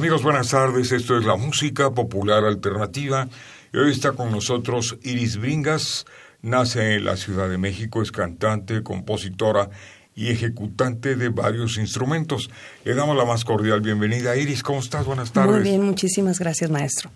Amigos, 0.00 0.22
buenas 0.22 0.48
tardes. 0.48 0.92
Esto 0.92 1.18
es 1.18 1.26
la 1.26 1.36
música 1.36 1.90
popular 1.90 2.44
alternativa. 2.44 3.28
Y 3.70 3.76
hoy 3.76 3.90
está 3.90 4.12
con 4.12 4.30
nosotros 4.30 4.96
Iris 5.02 5.36
Bringas. 5.36 6.06
Nace 6.40 6.94
en 6.94 7.04
la 7.04 7.18
Ciudad 7.18 7.50
de 7.50 7.58
México, 7.58 8.00
es 8.00 8.10
cantante, 8.10 8.82
compositora 8.82 9.68
y 10.14 10.30
ejecutante 10.30 11.16
de 11.16 11.28
varios 11.28 11.76
instrumentos. 11.76 12.48
Le 12.82 12.94
damos 12.94 13.14
la 13.14 13.26
más 13.26 13.44
cordial 13.44 13.82
bienvenida. 13.82 14.38
Iris, 14.38 14.62
¿cómo 14.62 14.80
estás? 14.80 15.04
Buenas 15.04 15.32
tardes. 15.32 15.56
Muy 15.56 15.62
bien, 15.62 15.82
muchísimas 15.82 16.38
gracias, 16.38 16.70
maestro. 16.70 17.10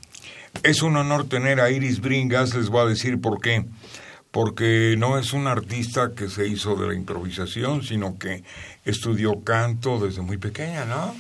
Es 0.62 0.82
un 0.82 0.94
honor 0.98 1.26
tener 1.26 1.62
a 1.62 1.70
Iris 1.70 2.02
Bringas, 2.02 2.54
les 2.54 2.68
voy 2.68 2.82
a 2.82 2.84
decir 2.84 3.18
por 3.18 3.40
qué. 3.40 3.64
Porque 4.30 4.96
no 4.98 5.16
es 5.16 5.32
un 5.32 5.46
artista 5.46 6.12
que 6.14 6.28
se 6.28 6.46
hizo 6.48 6.76
de 6.76 6.88
la 6.88 6.94
improvisación, 6.94 7.82
sino 7.82 8.18
que 8.18 8.44
estudió 8.84 9.42
canto 9.42 9.98
desde 9.98 10.20
muy 10.20 10.36
pequeña, 10.36 10.84
¿no? 10.84 11.14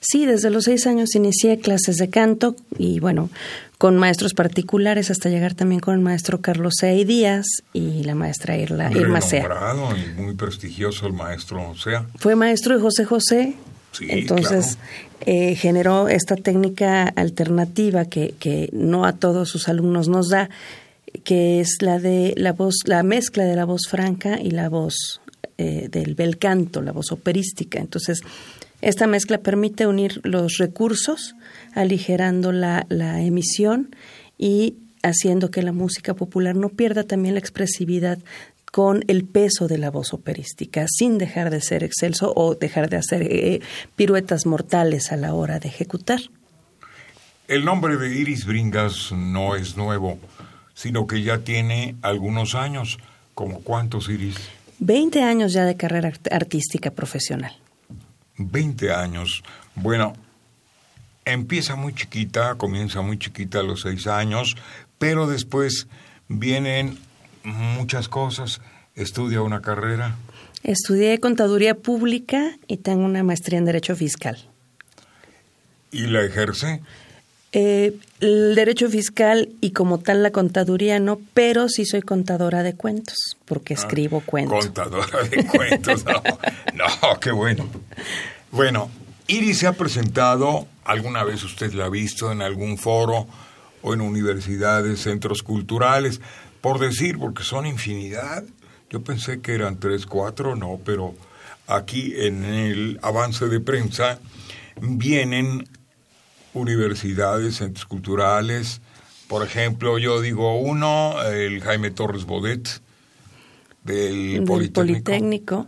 Sí, 0.00 0.24
desde 0.24 0.50
los 0.50 0.64
seis 0.64 0.86
años 0.86 1.14
inicié 1.14 1.58
clases 1.58 1.96
de 1.96 2.08
canto 2.08 2.56
y 2.78 3.00
bueno, 3.00 3.28
con 3.76 3.98
maestros 3.98 4.32
particulares 4.32 5.10
hasta 5.10 5.28
llegar 5.28 5.54
también 5.54 5.80
con 5.80 5.94
el 5.94 6.00
maestro 6.00 6.40
Carlos 6.40 6.74
Sea 6.78 6.92
Díaz 7.04 7.46
y 7.74 8.02
la 8.04 8.14
maestra 8.14 8.56
Irla, 8.56 8.90
Irma 8.92 9.20
Sea. 9.20 9.46
y 9.96 10.20
muy 10.20 10.34
prestigioso 10.34 11.06
el 11.06 11.12
maestro 11.12 11.74
Sea. 11.76 12.06
Fue 12.16 12.34
maestro 12.34 12.74
de 12.74 12.80
José 12.80 13.04
José, 13.04 13.54
sí, 13.92 14.06
entonces 14.08 14.78
eh, 15.26 15.54
generó 15.54 16.08
esta 16.08 16.36
técnica 16.36 17.04
alternativa 17.04 18.06
que, 18.06 18.34
que 18.38 18.70
no 18.72 19.04
a 19.04 19.12
todos 19.12 19.50
sus 19.50 19.68
alumnos 19.68 20.08
nos 20.08 20.30
da, 20.30 20.48
que 21.24 21.60
es 21.60 21.82
la 21.82 21.98
de 21.98 22.32
la 22.38 22.54
voz, 22.54 22.76
la 22.86 23.02
mezcla 23.02 23.44
de 23.44 23.54
la 23.54 23.66
voz 23.66 23.82
franca 23.86 24.40
y 24.40 24.50
la 24.50 24.70
voz 24.70 25.20
eh, 25.58 25.88
del 25.90 26.14
bel 26.14 26.38
canto, 26.38 26.80
la 26.80 26.92
voz 26.92 27.12
operística. 27.12 27.78
Entonces, 27.78 28.22
esta 28.80 29.06
mezcla 29.06 29.38
permite 29.38 29.86
unir 29.86 30.20
los 30.24 30.56
recursos, 30.58 31.34
aligerando 31.74 32.52
la, 32.52 32.86
emisión 33.20 33.94
y 34.38 34.76
haciendo 35.02 35.50
que 35.50 35.62
la 35.62 35.72
música 35.72 36.14
popular 36.14 36.56
no 36.56 36.70
pierda 36.70 37.04
también 37.04 37.34
la 37.34 37.40
expresividad 37.40 38.18
con 38.72 39.04
el 39.08 39.24
peso 39.24 39.66
de 39.66 39.78
la 39.78 39.90
voz 39.90 40.14
operística, 40.14 40.86
sin 40.88 41.18
dejar 41.18 41.50
de 41.50 41.60
ser 41.60 41.82
excelso 41.82 42.32
o 42.36 42.54
dejar 42.54 42.88
de 42.88 42.96
hacer 42.96 43.22
eh, 43.22 43.60
piruetas 43.96 44.46
mortales 44.46 45.10
a 45.12 45.16
la 45.16 45.34
hora 45.34 45.58
de 45.58 45.68
ejecutar. 45.68 46.20
El 47.48 47.64
nombre 47.64 47.96
de 47.96 48.14
Iris 48.14 48.46
Bringas 48.46 49.10
no 49.10 49.56
es 49.56 49.76
nuevo, 49.76 50.18
sino 50.72 51.06
que 51.08 51.22
ya 51.22 51.38
tiene 51.38 51.96
algunos 52.00 52.54
años. 52.54 52.98
¿Como 53.34 53.60
cuántos, 53.60 54.08
Iris? 54.08 54.36
Veinte 54.78 55.22
años 55.22 55.52
ya 55.52 55.64
de 55.64 55.76
carrera 55.76 56.12
artística 56.30 56.92
profesional. 56.92 57.52
20 58.48 58.92
años. 58.92 59.42
Bueno, 59.74 60.14
empieza 61.24 61.76
muy 61.76 61.94
chiquita, 61.94 62.54
comienza 62.56 63.02
muy 63.02 63.18
chiquita 63.18 63.60
a 63.60 63.62
los 63.62 63.82
6 63.82 64.06
años, 64.06 64.56
pero 64.98 65.26
después 65.26 65.86
vienen 66.28 66.98
muchas 67.44 68.08
cosas. 68.08 68.60
Estudia 68.94 69.42
una 69.42 69.60
carrera. 69.60 70.16
Estudié 70.62 71.18
contaduría 71.20 71.74
pública 71.74 72.56
y 72.66 72.78
tengo 72.78 73.04
una 73.04 73.22
maestría 73.22 73.58
en 73.58 73.64
derecho 73.64 73.96
fiscal. 73.96 74.36
¿Y 75.90 76.06
la 76.06 76.22
ejerce? 76.22 76.82
Eh, 77.52 77.96
el 78.20 78.54
derecho 78.54 78.88
fiscal 78.88 79.48
y 79.60 79.72
como 79.72 79.98
tal 79.98 80.22
la 80.22 80.30
contaduría 80.30 81.00
no, 81.00 81.20
pero 81.34 81.68
sí 81.68 81.84
soy 81.84 82.00
contadora 82.00 82.62
de 82.62 82.74
cuentos, 82.74 83.36
porque 83.44 83.74
ah, 83.74 83.78
escribo 83.78 84.20
cuentos. 84.20 84.66
Contadora 84.66 85.22
de 85.24 85.44
cuentos, 85.46 86.04
no, 86.04 86.22
no, 86.74 87.18
qué 87.18 87.32
bueno. 87.32 87.68
Bueno, 88.52 88.88
Iris 89.26 89.58
se 89.58 89.66
ha 89.66 89.72
presentado, 89.72 90.68
alguna 90.84 91.24
vez 91.24 91.42
usted 91.42 91.72
la 91.72 91.86
ha 91.86 91.88
visto 91.88 92.30
en 92.30 92.40
algún 92.42 92.78
foro 92.78 93.26
o 93.82 93.94
en 93.94 94.00
universidades, 94.00 95.00
centros 95.00 95.42
culturales, 95.42 96.20
por 96.60 96.78
decir, 96.78 97.18
porque 97.18 97.42
son 97.42 97.66
infinidad. 97.66 98.44
Yo 98.90 99.02
pensé 99.02 99.40
que 99.40 99.54
eran 99.54 99.80
tres, 99.80 100.06
cuatro, 100.06 100.54
no, 100.54 100.80
pero 100.84 101.14
aquí 101.66 102.12
en 102.16 102.44
el 102.44 103.00
avance 103.02 103.46
de 103.46 103.60
prensa 103.60 104.20
vienen 104.80 105.66
universidades, 106.54 107.56
centros 107.56 107.86
culturales. 107.86 108.80
Por 109.28 109.44
ejemplo, 109.44 109.98
yo 109.98 110.20
digo 110.20 110.58
uno, 110.58 111.22
el 111.22 111.60
Jaime 111.60 111.90
Torres 111.90 112.24
Bodet, 112.24 112.80
del, 113.84 114.44
Politécnico. 114.72 115.66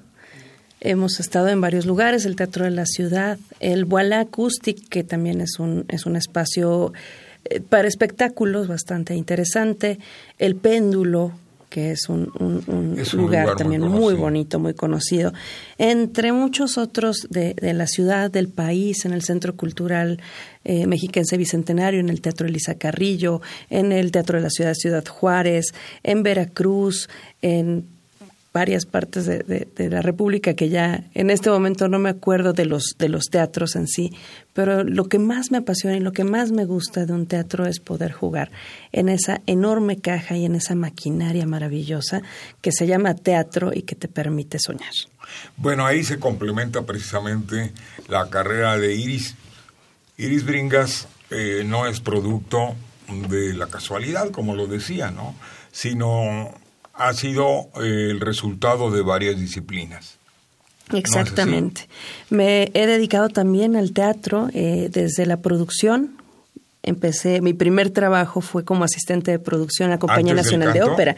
Hemos 0.80 1.20
estado 1.20 1.48
en 1.48 1.60
varios 1.60 1.86
lugares, 1.86 2.24
el 2.24 2.34
Teatro 2.34 2.64
de 2.64 2.72
la 2.72 2.86
Ciudad, 2.86 3.38
el 3.60 3.84
Boala 3.84 4.18
Acoustic, 4.18 4.88
que 4.88 5.04
también 5.04 5.40
es 5.40 5.60
un, 5.60 5.84
es 5.88 6.06
un 6.06 6.16
espacio 6.16 6.92
eh, 7.44 7.60
para 7.60 7.86
espectáculos 7.86 8.66
bastante 8.66 9.14
interesante, 9.14 10.00
el 10.38 10.56
Péndulo, 10.56 11.32
que 11.72 11.92
es 11.92 12.10
un, 12.10 12.30
lugar, 13.14 13.56
también 13.56 13.80
muy, 13.80 14.14
bonito, 14.14 14.58
muy 14.58 14.74
conocido, 14.74 15.32
entre 15.78 16.32
muchos 16.32 16.76
otros 16.76 17.26
de, 17.30 17.54
la 17.72 17.86
ciudad, 17.86 18.30
del 18.30 18.48
país, 18.48 19.06
en 19.06 19.12
el 19.12 19.22
Centro 19.22 19.56
Cultural 19.56 20.20
eh, 20.64 20.86
Mexiquense 20.86 21.38
Bicentenario, 21.38 22.00
en 22.00 22.10
el 22.10 22.20
Teatro 22.20 22.46
Elisa 22.46 22.74
Carrillo, 22.74 23.40
en 23.70 23.92
el 23.92 24.12
Teatro 24.12 24.36
de 24.36 24.44
la 24.44 24.50
Ciudad 24.50 24.74
Ciudad 24.74 25.06
Juárez, 25.06 25.72
en 26.02 26.22
Veracruz, 26.22 27.08
en 27.40 27.86
varias 28.52 28.84
partes 28.84 29.24
de, 29.26 29.38
de, 29.74 29.90
la 29.90 30.02
República 30.02 30.54
que 30.54 30.68
ya 30.68 31.04
en 31.14 31.30
este 31.30 31.48
momento 31.48 31.88
no 31.88 31.98
me 31.98 32.10
acuerdo 32.10 32.52
de 32.52 32.66
los, 32.66 32.96
de 32.98 33.08
los 33.08 33.24
teatros 33.30 33.76
en 33.76 33.88
sí, 33.88 34.12
pero 34.52 34.84
lo 34.84 35.04
que 35.08 35.18
más 35.18 35.50
me 35.50 35.58
apasiona 35.58 35.96
y 35.96 36.00
lo 36.00 36.12
que 36.12 36.24
más 36.24 36.52
me 36.52 36.66
gusta 36.66 37.06
de 37.06 37.12
un 37.14 37.26
teatro 37.26 37.66
es 37.66 37.80
poder 37.80 38.12
jugar 38.12 38.50
en 38.92 39.08
esa 39.08 39.40
enorme 39.46 39.98
caja 39.98 40.36
y 40.36 40.44
en 40.44 40.54
esa 40.54 40.74
maquinaria 40.74 41.46
maravillosa 41.46 42.22
que 42.60 42.72
se 42.72 42.86
llama 42.86 43.14
teatro 43.14 43.72
y 43.74 43.82
que 43.82 43.94
te 43.94 44.08
permite 44.08 44.58
soñar. 44.58 44.92
Bueno, 45.56 45.86
ahí 45.86 46.04
se 46.04 46.18
complementa 46.18 46.82
precisamente 46.82 47.72
la 48.08 48.28
carrera 48.28 48.76
de 48.76 48.94
Iris. 48.94 49.34
Iris 50.18 50.44
Bringas 50.44 51.08
eh, 51.30 51.62
no 51.64 51.86
es 51.86 52.00
producto 52.00 52.74
de 53.28 53.54
la 53.54 53.68
casualidad, 53.68 54.30
como 54.30 54.54
lo 54.54 54.66
decía, 54.66 55.10
¿no? 55.10 55.34
sino 55.72 56.54
ha 56.94 57.12
sido 57.14 57.68
eh, 57.82 58.08
el 58.10 58.20
resultado 58.20 58.90
de 58.90 59.02
varias 59.02 59.38
disciplinas. 59.38 60.18
Exactamente. 60.92 61.88
Me 62.28 62.70
he 62.74 62.86
dedicado 62.86 63.28
también 63.28 63.76
al 63.76 63.92
teatro 63.92 64.48
eh, 64.52 64.88
desde 64.90 65.26
la 65.26 65.38
producción. 65.38 66.16
Empecé, 66.82 67.40
mi 67.40 67.54
primer 67.54 67.90
trabajo 67.90 68.40
fue 68.40 68.64
como 68.64 68.84
asistente 68.84 69.30
de 69.30 69.38
producción 69.38 69.86
en 69.86 69.90
la 69.92 69.98
Compañía 69.98 70.34
Nacional 70.34 70.72
de 70.72 70.82
Ópera. 70.82 71.16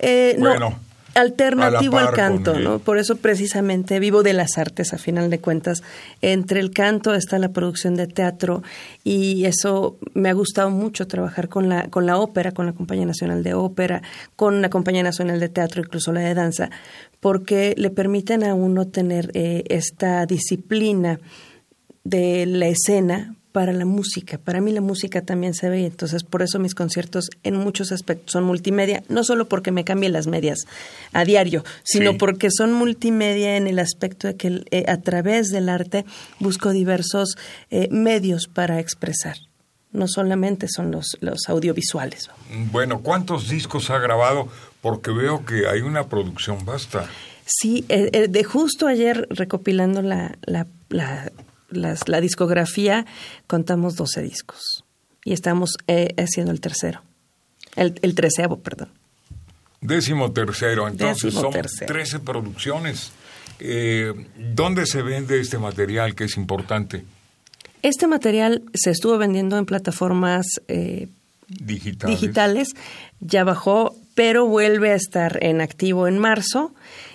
Eh, 0.00 0.36
bueno 0.38 0.78
alternativo 1.14 1.98
al 1.98 2.12
canto, 2.12 2.58
¿no? 2.58 2.78
Por 2.78 2.98
eso 2.98 3.16
precisamente 3.16 3.98
vivo 4.00 4.22
de 4.22 4.32
las 4.32 4.58
artes 4.58 4.92
a 4.92 4.98
final 4.98 5.30
de 5.30 5.38
cuentas. 5.38 5.82
Entre 6.22 6.60
el 6.60 6.70
canto 6.70 7.14
está 7.14 7.38
la 7.38 7.50
producción 7.50 7.94
de 7.94 8.06
teatro 8.06 8.62
y 9.02 9.44
eso 9.44 9.96
me 10.14 10.28
ha 10.28 10.32
gustado 10.32 10.70
mucho 10.70 11.06
trabajar 11.06 11.48
con 11.48 11.68
la 11.68 11.88
con 11.88 12.06
la 12.06 12.18
ópera, 12.18 12.52
con 12.52 12.66
la 12.66 12.72
Compañía 12.72 13.06
Nacional 13.06 13.42
de 13.42 13.54
Ópera, 13.54 14.02
con 14.36 14.62
la 14.62 14.70
Compañía 14.70 15.02
Nacional 15.02 15.40
de 15.40 15.48
Teatro, 15.48 15.82
incluso 15.82 16.12
la 16.12 16.20
de 16.20 16.34
danza, 16.34 16.70
porque 17.20 17.74
le 17.76 17.90
permiten 17.90 18.44
a 18.44 18.54
uno 18.54 18.86
tener 18.86 19.30
eh, 19.34 19.64
esta 19.68 20.26
disciplina 20.26 21.20
de 22.04 22.46
la 22.46 22.66
escena 22.66 23.34
para 23.54 23.72
la 23.72 23.84
música. 23.84 24.36
Para 24.36 24.60
mí 24.60 24.72
la 24.72 24.80
música 24.80 25.22
también 25.22 25.54
se 25.54 25.68
ve, 25.68 25.86
entonces 25.86 26.24
por 26.24 26.42
eso 26.42 26.58
mis 26.58 26.74
conciertos 26.74 27.30
en 27.44 27.54
muchos 27.54 27.92
aspectos 27.92 28.32
son 28.32 28.42
multimedia, 28.42 29.04
no 29.08 29.22
solo 29.22 29.48
porque 29.48 29.70
me 29.70 29.84
cambien 29.84 30.12
las 30.12 30.26
medias 30.26 30.66
a 31.12 31.24
diario, 31.24 31.62
sino 31.84 32.18
porque 32.18 32.48
son 32.50 32.72
multimedia 32.72 33.56
en 33.56 33.68
el 33.68 33.78
aspecto 33.78 34.26
de 34.26 34.34
que 34.34 34.64
eh, 34.72 34.86
a 34.88 34.96
través 35.02 35.50
del 35.50 35.68
arte 35.68 36.04
busco 36.40 36.70
diversos 36.70 37.36
eh, 37.70 37.86
medios 37.92 38.48
para 38.48 38.80
expresar. 38.80 39.36
No 39.92 40.08
solamente 40.08 40.66
son 40.66 40.90
los, 40.90 41.16
los 41.20 41.48
audiovisuales. 41.48 42.30
Bueno, 42.72 43.02
¿cuántos 43.02 43.48
discos 43.48 43.88
ha 43.90 44.00
grabado? 44.00 44.48
Porque 44.80 45.12
veo 45.12 45.44
que 45.44 45.68
hay 45.68 45.82
una 45.82 46.08
producción 46.08 46.64
vasta. 46.64 47.08
Sí, 47.46 47.84
eh, 47.88 48.26
de 48.26 48.42
justo 48.42 48.88
ayer 48.88 49.28
recopilando 49.30 50.02
la, 50.02 50.36
la, 50.44 50.66
la 50.88 51.30
la 51.76 52.20
discografía, 52.20 53.06
contamos 53.46 53.96
12 53.96 54.22
discos 54.22 54.84
y 55.24 55.32
estamos 55.32 55.76
eh, 55.86 56.14
haciendo 56.18 56.52
el 56.52 56.60
tercero, 56.60 57.02
el, 57.76 57.98
el, 58.02 58.14
treceavo, 58.14 58.58
perdón. 58.60 58.90
Décimo 59.80 60.32
tercero, 60.32 60.86
entonces 60.86 61.34
son 61.34 61.52
13 61.52 62.20
producciones. 62.20 63.12
Eh, 63.60 64.12
¿Dónde 64.36 64.86
se 64.86 65.02
vende 65.02 65.40
este 65.40 65.58
material 65.58 66.14
que 66.14 66.24
es 66.24 66.36
importante? 66.36 67.04
Este 67.82 68.06
material 68.06 68.62
se 68.72 68.90
estuvo 68.90 69.18
vendiendo 69.18 69.58
en 69.58 69.66
plataformas 69.66 70.46
eh, 70.68 71.08
digitales. 71.48 72.20
digitales, 72.20 72.68
ya 73.20 73.44
bajó, 73.44 73.94
pero 74.14 74.46
vuelve 74.46 74.92
a 74.92 74.94
estar 74.94 75.38
en 75.42 75.60
activo 75.60 76.08
en 76.08 76.18
marzo 76.18 76.74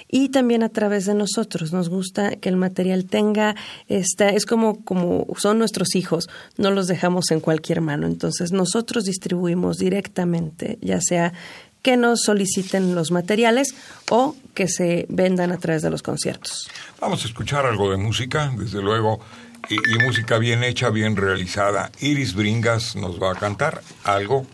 y 0.09 0.29
también 0.29 0.63
a 0.63 0.69
través 0.69 1.05
de 1.05 1.13
nosotros. 1.13 1.71
Nos 1.71 1.87
gusta 1.87 2.35
que 2.35 2.49
el 2.49 2.57
material 2.57 3.05
tenga, 3.05 3.55
esta, 3.87 4.29
es 4.29 4.45
como, 4.45 4.83
como 4.83 5.27
son 5.37 5.59
nuestros 5.59 5.95
hijos, 5.95 6.29
no 6.57 6.71
los 6.71 6.87
dejamos 6.87 7.31
en 7.31 7.39
cualquier 7.39 7.81
mano. 7.81 8.07
Entonces 8.07 8.51
nosotros 8.51 9.05
distribuimos 9.05 9.77
directamente, 9.77 10.77
ya 10.81 10.99
sea 10.99 11.33
que 11.81 11.95
nos 11.95 12.23
soliciten 12.23 12.93
los 12.93 13.11
materiales 13.11 13.73
o 14.09 14.35
que 14.53 14.67
se 14.67 15.05
vendan 15.07 15.51
a 15.51 15.57
través 15.57 15.81
de 15.81 15.89
los 15.89 16.01
conciertos. 16.01 16.67
Vamos 16.99 17.23
a 17.23 17.27
escuchar 17.27 17.65
algo 17.65 17.89
de 17.89 17.97
música, 17.97 18.51
desde 18.57 18.81
luego, 18.81 19.21
y, 19.69 19.75
y 19.75 20.05
música 20.05 20.37
bien 20.39 20.63
hecha, 20.63 20.89
bien 20.89 21.15
realizada. 21.15 21.91
Iris 22.01 22.33
Bringas 22.33 22.95
nos 22.97 23.21
va 23.21 23.31
a 23.31 23.35
cantar 23.35 23.81
algo. 24.03 24.45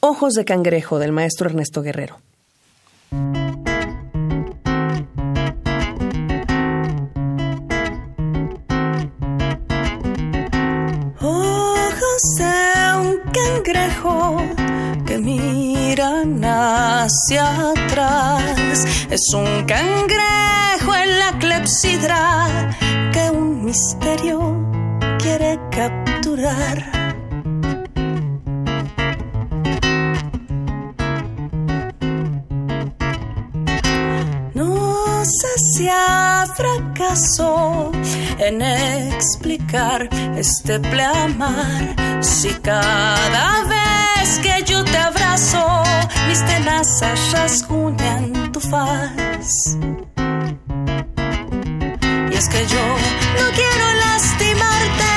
Ojos 0.00 0.34
de 0.34 0.44
cangrejo 0.44 0.98
del 0.98 1.12
maestro 1.12 1.48
Ernesto 1.48 1.80
Guerrero. 1.82 2.20
Hacia 17.28 17.70
atrás. 17.70 18.84
Es 19.10 19.34
un 19.34 19.66
cangrejo 19.66 20.94
en 20.94 21.18
la 21.18 21.38
clepsidra 21.38 22.70
que 23.12 23.30
un 23.30 23.64
misterio 23.64 24.56
quiere 25.18 25.58
capturar. 25.70 26.90
No 34.54 35.24
sé 35.24 35.58
si 35.72 35.88
ha 35.88 36.46
fracasó 36.56 37.92
en 38.38 38.62
explicar 38.62 40.08
este 40.36 40.80
pleamar 40.80 42.22
si 42.22 42.48
cada 42.54 43.64
vez 43.64 44.07
que 44.42 44.64
yo 44.64 44.84
te 44.84 44.96
abrazo, 44.96 45.82
mis 46.28 46.44
tenazas 46.44 47.32
rasguñan 47.32 48.52
tu 48.52 48.60
faz. 48.60 49.76
Y 52.30 52.34
es 52.34 52.48
que 52.48 52.66
yo 52.66 52.84
no 53.38 53.46
quiero 53.58 53.86
lastimarte 54.06 55.12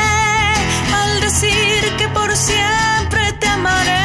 al 1.02 1.22
decir 1.22 1.96
que 1.98 2.08
por 2.10 2.36
siempre 2.36 3.34
te 3.40 3.48
amaré. 3.48 4.00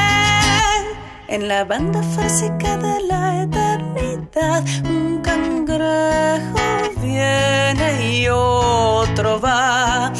En 1.28 1.48
la 1.48 1.64
banda 1.64 2.02
fásica 2.02 2.76
de 2.78 3.00
la 3.02 3.42
eternidad, 3.42 4.64
un 4.84 5.20
cangrejo 5.22 6.58
viene 7.02 8.12
y 8.12 8.28
otro 8.28 9.40
va 9.40 10.12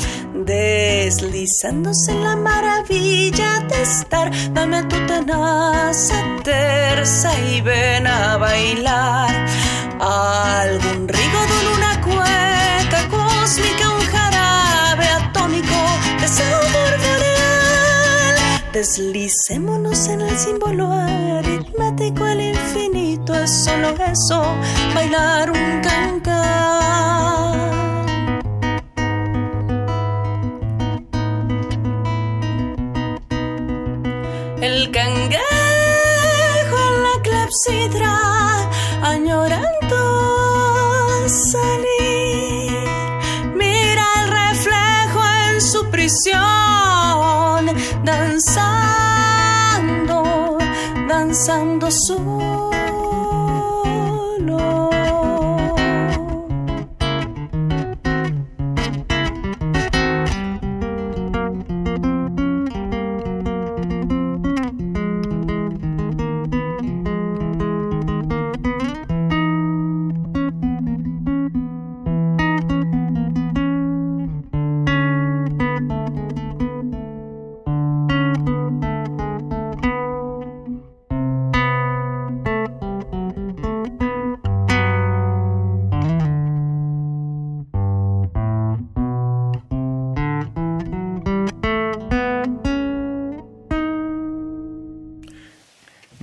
deslizándose 1.07 2.11
en 2.11 2.25
la 2.25 2.35
maravilla 2.35 3.61
de 3.71 3.83
estar. 3.83 4.29
Dame 4.53 4.83
tu 4.91 4.97
tenaza 5.07 6.17
tersa 6.43 7.31
y 7.49 7.61
ven 7.61 8.09
a 8.09 8.37
bailar. 8.39 9.33
Algún 10.01 11.07
rigodón, 11.07 11.65
una 11.77 11.93
cueca 12.09 13.01
cósmica, 13.09 13.85
un 13.99 14.05
jarabe 14.15 15.07
atómico 15.21 15.79
de 16.21 16.27
sabor 16.27 16.65
boreal. 16.75 18.37
Deslicémonos 18.73 20.09
en 20.09 20.23
el 20.23 20.37
símbolo 20.37 20.91
aritmético, 20.91 22.27
el 22.27 22.41
infinito 22.41 23.33
es 23.33 23.65
solo 23.65 23.95
eso, 24.13 24.43
bailar 24.93 25.53
un 25.53 25.81
cancan. 25.83 27.56
Clepsidra, 37.57 38.69
añorando 39.03 39.97
salir. 41.29 42.89
Mira 43.55 44.05
el 44.23 44.29
reflejo 44.29 45.21
en 45.49 45.61
su 45.61 45.89
prisión, 45.91 47.67
danzando, 48.05 48.99
danzando 51.09 51.91
su 51.91 52.46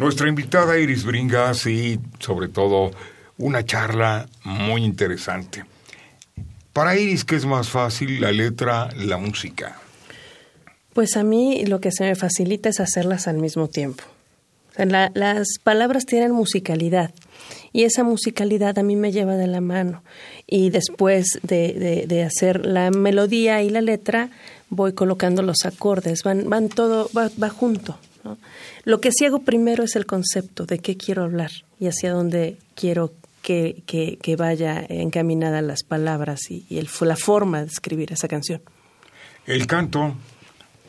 Nuestra 0.04 0.28
invitada 0.28 0.78
Iris 0.78 1.06
Bringas 1.06 1.66
y 1.66 1.98
sobre 2.20 2.50
todo 2.50 2.92
una 3.38 3.66
charla 3.66 4.28
muy 4.44 4.84
interesante. 4.84 5.64
Para 6.74 6.98
Iris, 6.98 7.24
¿qué 7.24 7.38
es 7.38 7.46
más 7.46 7.70
fácil, 7.70 8.20
la 8.20 8.34
letra, 8.34 8.90
la 8.98 9.16
música? 9.18 9.78
Pues 10.92 11.16
a 11.16 11.24
mí 11.24 11.64
lo 11.68 11.80
que 11.80 11.94
se 11.94 12.04
me 12.04 12.16
facilita 12.16 12.68
es 12.68 12.82
hacerlas 12.82 13.30
al 13.30 13.38
mismo 13.38 13.70
tiempo. 13.70 14.04
las 14.76 15.48
palabras 15.64 16.06
tienen 16.06 16.34
musicalidad 16.34 17.14
y 17.72 17.86
esa 17.86 18.04
musicalidad 18.04 18.78
a 18.78 18.84
mí 18.84 18.98
me 18.98 19.14
lleva 19.14 19.38
de 19.38 19.48
la 19.48 19.62
mano 19.62 20.04
y 20.46 20.70
después 20.70 21.40
de, 21.44 22.06
de, 22.10 22.24
hacer 22.24 22.66
la 22.66 22.92
melodía 22.92 23.64
y 23.64 23.70
la 23.70 23.80
letra 23.80 24.32
voy 24.70 24.92
colocando 24.92 25.44
los 25.44 25.64
acordes, 25.64 26.24
van, 26.24 26.50
van 26.50 26.68
todo, 26.68 27.10
va, 27.16 27.30
va 27.42 27.48
junto. 27.48 27.98
Lo 28.86 29.02
que 29.02 29.12
sí 29.12 29.26
hago 29.26 29.40
primero 29.40 29.84
es 29.84 29.96
el 29.96 30.06
concepto 30.06 30.66
de 30.66 30.80
qué 30.80 30.98
quiero 30.98 31.24
hablar 31.24 31.52
y 31.80 31.88
hacia 31.88 32.14
dónde 32.14 32.58
quiero 32.76 33.12
que, 33.42 33.84
que, 33.86 34.36
vaya 34.36 34.86
encaminada 34.88 35.62
las 35.62 35.84
palabras 35.84 36.50
y, 36.50 36.66
el, 36.78 36.90
la 37.02 37.18
forma 37.18 37.62
de 37.62 37.68
escribir 37.68 38.14
esa 38.14 38.28
canción. 38.28 38.62
El 39.46 39.68
canto, 39.68 40.16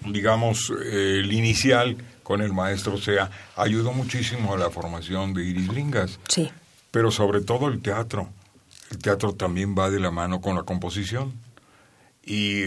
digamos, 0.07 0.73
el 0.93 1.33
inicial 1.33 1.97
con 2.23 2.41
el 2.41 2.53
maestro 2.53 2.97
Sea, 2.97 3.31
ayudó 3.57 3.93
muchísimo 3.93 4.55
a 4.55 4.59
la 4.59 4.71
formación 4.71 5.35
de 5.35 5.45
Iris 5.45 5.73
Lingas. 5.73 6.19
Sí. 6.29 6.51
Pero 6.91 7.11
sobre 7.11 7.41
todo 7.43 7.69
el 7.69 7.81
teatro. 7.81 8.29
El 8.91 8.99
teatro 8.99 9.35
también 9.35 9.77
va 9.77 9.91
de 9.91 10.01
la 10.01 10.11
mano 10.11 10.41
con 10.41 10.57
la 10.57 10.63
composición. 10.63 11.33
Y 12.25 12.63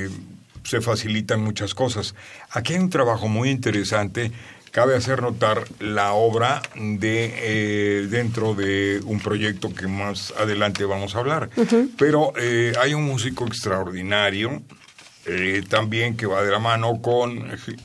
se 0.63 0.81
facilitan 0.81 1.41
muchas 1.41 1.73
cosas. 1.73 2.13
Aquí 2.51 2.73
hay 2.73 2.79
un 2.79 2.89
trabajo 2.89 3.27
muy 3.27 3.49
interesante. 3.49 4.31
Cabe 4.77 4.95
hacer 4.95 5.23
notar 5.23 5.63
la 5.79 6.13
obra 6.13 6.61
de 6.75 7.33
eh, 7.35 8.07
dentro 8.11 8.53
de 8.53 9.01
un 9.05 9.19
proyecto 9.19 9.73
que 9.73 9.87
más 9.87 10.35
adelante 10.37 10.85
vamos 10.85 11.15
a 11.15 11.17
hablar. 11.17 11.49
Pero 11.97 12.31
eh, 12.37 12.73
hay 12.79 12.93
un 12.93 13.03
músico 13.03 13.47
extraordinario 13.47 14.61
eh, 15.25 15.63
también 15.67 16.15
que 16.15 16.27
va 16.27 16.43
de 16.43 16.51
la 16.51 16.59
mano 16.59 17.01
con 17.01 17.49
este, 17.49 17.75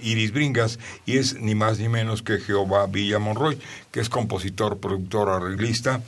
Iris 0.00 0.32
Bringas 0.32 0.78
y 1.04 1.18
es 1.18 1.38
ni 1.38 1.54
más 1.54 1.78
ni 1.78 1.90
menos 1.90 2.22
que 2.22 2.38
Jehová 2.38 2.86
Villa 2.86 3.18
Monroy, 3.18 3.58
que 3.90 4.00
es 4.00 4.08
compositor, 4.08 4.78
productor, 4.78 5.28
arreglista 5.28 6.00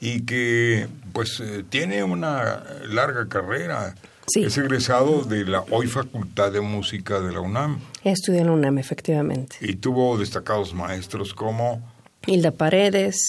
y 0.00 0.20
que 0.20 0.86
pues 1.12 1.42
tiene 1.70 2.04
una 2.04 2.62
larga 2.86 3.28
carrera 3.28 3.96
es 4.34 4.58
egresado 4.58 5.22
de 5.22 5.44
la 5.44 5.64
hoy 5.70 5.86
Facultad 5.86 6.52
de 6.52 6.60
Música 6.60 7.20
de 7.20 7.32
la 7.32 7.40
UNAM. 7.40 7.78
Estudió 8.02 8.40
en 8.40 8.46
la 8.46 8.52
UNAM, 8.52 8.78
efectivamente. 8.78 9.56
Y 9.60 9.74
tuvo 9.76 10.18
destacados 10.18 10.74
maestros 10.74 11.34
como... 11.34 11.82
Hilda 12.26 12.52
Paredes, 12.52 13.20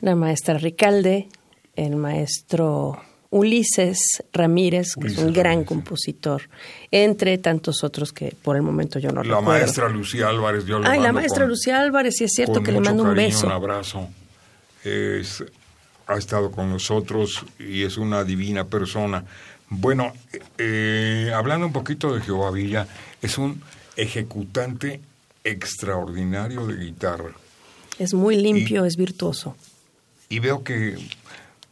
la 0.00 0.14
maestra 0.14 0.56
Ricalde, 0.58 1.28
el 1.76 1.96
maestro 1.96 3.02
Ulises 3.30 4.22
Ramírez, 4.32 4.94
que 5.00 5.08
es 5.08 5.18
un 5.18 5.32
gran 5.32 5.64
compositor, 5.64 6.48
entre 6.90 7.36
tantos 7.36 7.84
otros 7.84 8.12
que 8.12 8.34
por 8.42 8.56
el 8.56 8.62
momento 8.62 8.98
yo 8.98 9.10
no 9.10 9.22
la 9.22 9.36
recuerdo. 9.36 9.42
La 9.42 9.58
maestra 9.58 9.88
Lucía 9.90 10.28
Álvarez, 10.28 10.64
yo 10.64 10.80
Ay, 10.84 11.00
la 11.00 11.12
maestra 11.12 11.46
Lucía 11.46 11.80
Álvarez, 11.80 12.14
sí 12.16 12.24
es 12.24 12.32
cierto 12.32 12.62
que 12.62 12.72
le 12.72 12.80
mando 12.80 13.02
un 13.02 13.14
beso. 13.14 13.46
Un 13.46 13.52
abrazo. 13.52 14.08
Es, 14.82 15.44
ha 16.06 16.16
estado 16.16 16.50
con 16.50 16.70
nosotros 16.70 17.44
y 17.58 17.82
es 17.82 17.98
una 17.98 18.24
divina 18.24 18.64
persona. 18.64 19.24
Bueno, 19.70 20.12
eh, 20.56 21.30
hablando 21.34 21.66
un 21.66 21.72
poquito 21.72 22.14
de 22.14 22.22
Jehová 22.22 22.50
Villa, 22.50 22.88
es 23.20 23.38
un 23.38 23.62
ejecutante 23.96 25.00
extraordinario 25.44 26.66
de 26.66 26.76
guitarra. 26.76 27.32
Es 27.98 28.14
muy 28.14 28.36
limpio, 28.36 28.84
es 28.84 28.96
virtuoso. 28.96 29.56
Y 30.28 30.38
veo 30.38 30.62
que 30.62 30.96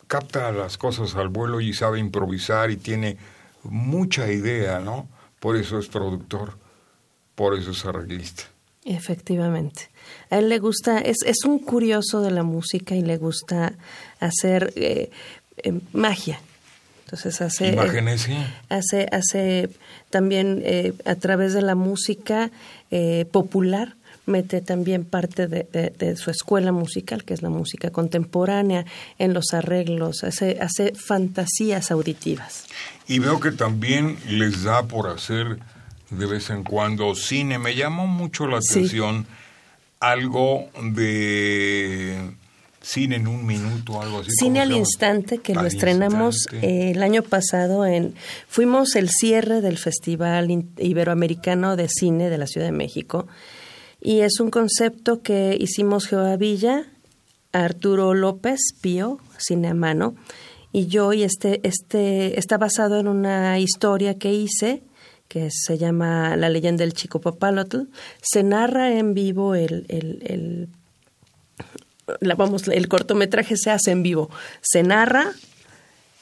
capta 0.06 0.50
las 0.52 0.76
cosas 0.76 1.14
al 1.14 1.28
vuelo 1.28 1.60
y 1.60 1.72
sabe 1.72 1.98
improvisar 1.98 2.70
y 2.70 2.76
tiene 2.76 3.16
mucha 3.62 4.30
idea, 4.30 4.80
¿no? 4.80 5.08
Por 5.40 5.56
eso 5.56 5.78
es 5.78 5.86
productor, 5.88 6.56
por 7.34 7.56
eso 7.56 7.70
es 7.70 7.84
arreglista. 7.84 8.44
Efectivamente. 8.84 9.90
A 10.30 10.38
él 10.38 10.48
le 10.48 10.58
gusta, 10.58 10.98
es, 10.98 11.18
es 11.24 11.44
un 11.44 11.58
curioso 11.58 12.20
de 12.20 12.30
la 12.30 12.44
música 12.44 12.94
y 12.94 13.02
le 13.02 13.16
gusta 13.16 13.74
hacer 14.20 14.72
eh, 14.76 15.10
eh, 15.56 15.72
magia. 15.92 16.40
Entonces 17.06 17.40
hace 17.40 17.68
imágenes, 17.68 18.28
hace 18.68 19.06
hace 19.12 19.70
también 20.10 20.60
eh, 20.64 20.92
a 21.04 21.14
través 21.14 21.54
de 21.54 21.62
la 21.62 21.76
música 21.76 22.50
eh, 22.90 23.26
popular 23.30 23.94
mete 24.26 24.60
también 24.60 25.04
parte 25.04 25.46
de, 25.46 26.16
su 26.16 26.32
escuela 26.32 26.72
musical, 26.72 27.22
que 27.22 27.32
es 27.32 27.42
la 27.42 27.48
música 27.48 27.90
contemporánea, 27.90 28.84
en 29.20 29.32
los 29.32 29.54
arreglos, 29.54 30.24
hace, 30.24 30.58
hace 30.60 30.94
fantasías 30.96 31.92
auditivas. 31.92 32.64
Y 33.06 33.20
veo 33.20 33.38
que 33.38 33.52
también 33.52 34.18
les 34.28 34.64
da 34.64 34.82
por 34.82 35.08
hacer 35.08 35.60
de 36.10 36.26
vez 36.26 36.50
en 36.50 36.64
cuando 36.64 37.14
cine. 37.14 37.60
Me 37.60 37.76
llamó 37.76 38.08
mucho 38.08 38.48
la 38.48 38.58
atención 38.58 39.28
algo 40.00 40.68
de 40.82 42.32
Cine 42.86 43.16
en 43.16 43.26
un 43.26 43.44
minuto, 43.44 44.00
algo 44.00 44.20
así. 44.20 44.30
Cine 44.38 44.60
al 44.60 44.70
instante, 44.70 45.38
que 45.38 45.54
lo 45.54 45.66
estrenamos 45.66 46.46
eh, 46.52 46.92
el 46.94 47.02
año 47.02 47.22
pasado 47.22 47.84
en... 47.84 48.14
Fuimos 48.46 48.94
el 48.94 49.08
cierre 49.08 49.60
del 49.60 49.76
Festival 49.76 50.48
Iberoamericano 50.78 51.74
de 51.74 51.88
Cine 51.88 52.30
de 52.30 52.38
la 52.38 52.46
Ciudad 52.46 52.68
de 52.68 52.72
México 52.72 53.26
y 54.00 54.20
es 54.20 54.38
un 54.38 54.50
concepto 54.50 55.20
que 55.20 55.56
hicimos 55.58 56.06
Jehová 56.06 56.36
Villa, 56.36 56.86
Arturo 57.50 58.14
López, 58.14 58.60
Pío, 58.80 59.18
cine 59.36 59.66
a 59.66 59.74
mano, 59.74 60.14
y 60.72 60.86
yo, 60.86 61.12
y 61.12 61.24
este, 61.24 61.66
este 61.66 62.38
está 62.38 62.56
basado 62.56 63.00
en 63.00 63.08
una 63.08 63.58
historia 63.58 64.16
que 64.16 64.32
hice 64.32 64.84
que 65.26 65.48
se 65.50 65.76
llama 65.76 66.36
La 66.36 66.50
leyenda 66.50 66.84
del 66.84 66.92
chico 66.92 67.20
Papalotl. 67.20 67.88
Se 68.22 68.44
narra 68.44 68.96
en 68.96 69.12
vivo 69.12 69.56
el, 69.56 69.86
el 69.88 70.68
vamos, 72.36 72.68
el 72.68 72.88
cortometraje 72.88 73.56
se 73.56 73.70
hace 73.70 73.90
en 73.90 74.02
vivo, 74.02 74.30
se 74.60 74.82
narra, 74.82 75.32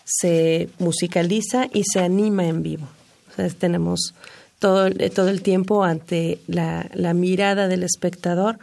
se 0.05 0.69
musicaliza 0.79 1.69
y 1.73 1.85
se 1.85 2.01
anima 2.01 2.47
en 2.47 2.63
vivo. 2.63 2.89
tenemos 3.59 4.15
todo, 4.59 4.91
todo 5.15 5.29
el 5.29 5.43
tiempo 5.43 5.85
ante 5.85 6.39
la, 6.47 6.89
la 6.95 7.15
mirada 7.15 7.69
del 7.69 7.83
espectador 7.83 8.59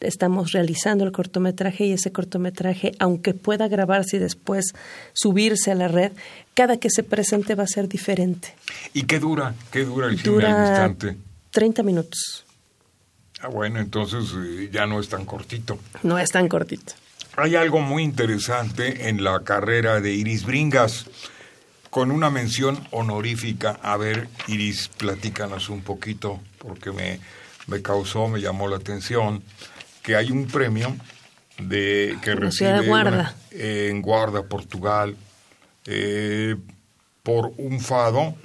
estamos 0.00 0.52
realizando 0.52 1.04
el 1.04 1.12
cortometraje 1.12 1.86
y 1.86 1.92
ese 1.92 2.12
cortometraje, 2.12 2.92
aunque 2.98 3.34
pueda 3.34 3.68
grabarse 3.68 4.16
y 4.16 4.20
después 4.20 4.74
subirse 5.12 5.70
a 5.70 5.74
la 5.74 5.88
red, 5.88 6.12
cada 6.54 6.76
que 6.76 6.90
se 6.90 7.02
presente 7.02 7.54
va 7.54 7.64
a 7.64 7.68
ser 7.68 7.88
diferente. 7.88 8.54
¿Y 8.92 9.04
qué 9.04 9.18
dura? 9.18 9.54
¿Qué 9.70 9.84
dura 9.84 10.08
el 10.08 10.22
dura 10.22 10.48
instante? 10.48 11.16
30 11.50 11.82
minutos. 11.82 12.44
Ah, 13.44 13.48
bueno, 13.48 13.78
entonces 13.78 14.32
eh, 14.34 14.70
ya 14.72 14.86
no 14.86 14.98
es 14.98 15.10
tan 15.10 15.26
cortito. 15.26 15.78
No 16.02 16.18
es 16.18 16.30
tan 16.30 16.48
cortito. 16.48 16.94
Hay 17.36 17.56
algo 17.56 17.80
muy 17.80 18.02
interesante 18.02 19.10
en 19.10 19.22
la 19.22 19.44
carrera 19.44 20.00
de 20.00 20.14
Iris 20.14 20.46
Bringas, 20.46 21.04
con 21.90 22.10
una 22.10 22.30
mención 22.30 22.82
honorífica. 22.90 23.78
A 23.82 23.98
ver, 23.98 24.28
Iris, 24.46 24.88
platícanos 24.88 25.68
un 25.68 25.82
poquito, 25.82 26.40
porque 26.56 26.90
me, 26.90 27.20
me 27.66 27.82
causó, 27.82 28.28
me 28.28 28.40
llamó 28.40 28.66
la 28.66 28.76
atención, 28.76 29.42
que 30.02 30.16
hay 30.16 30.30
un 30.30 30.46
premio 30.46 30.96
de 31.58 32.16
que 32.22 32.34
recibe 32.34 32.86
Guarda. 32.86 33.34
en 33.50 34.00
Guarda, 34.00 34.44
Portugal, 34.44 35.16
eh, 35.84 36.56
por 37.22 37.52
un 37.58 37.78
fado 37.78 38.36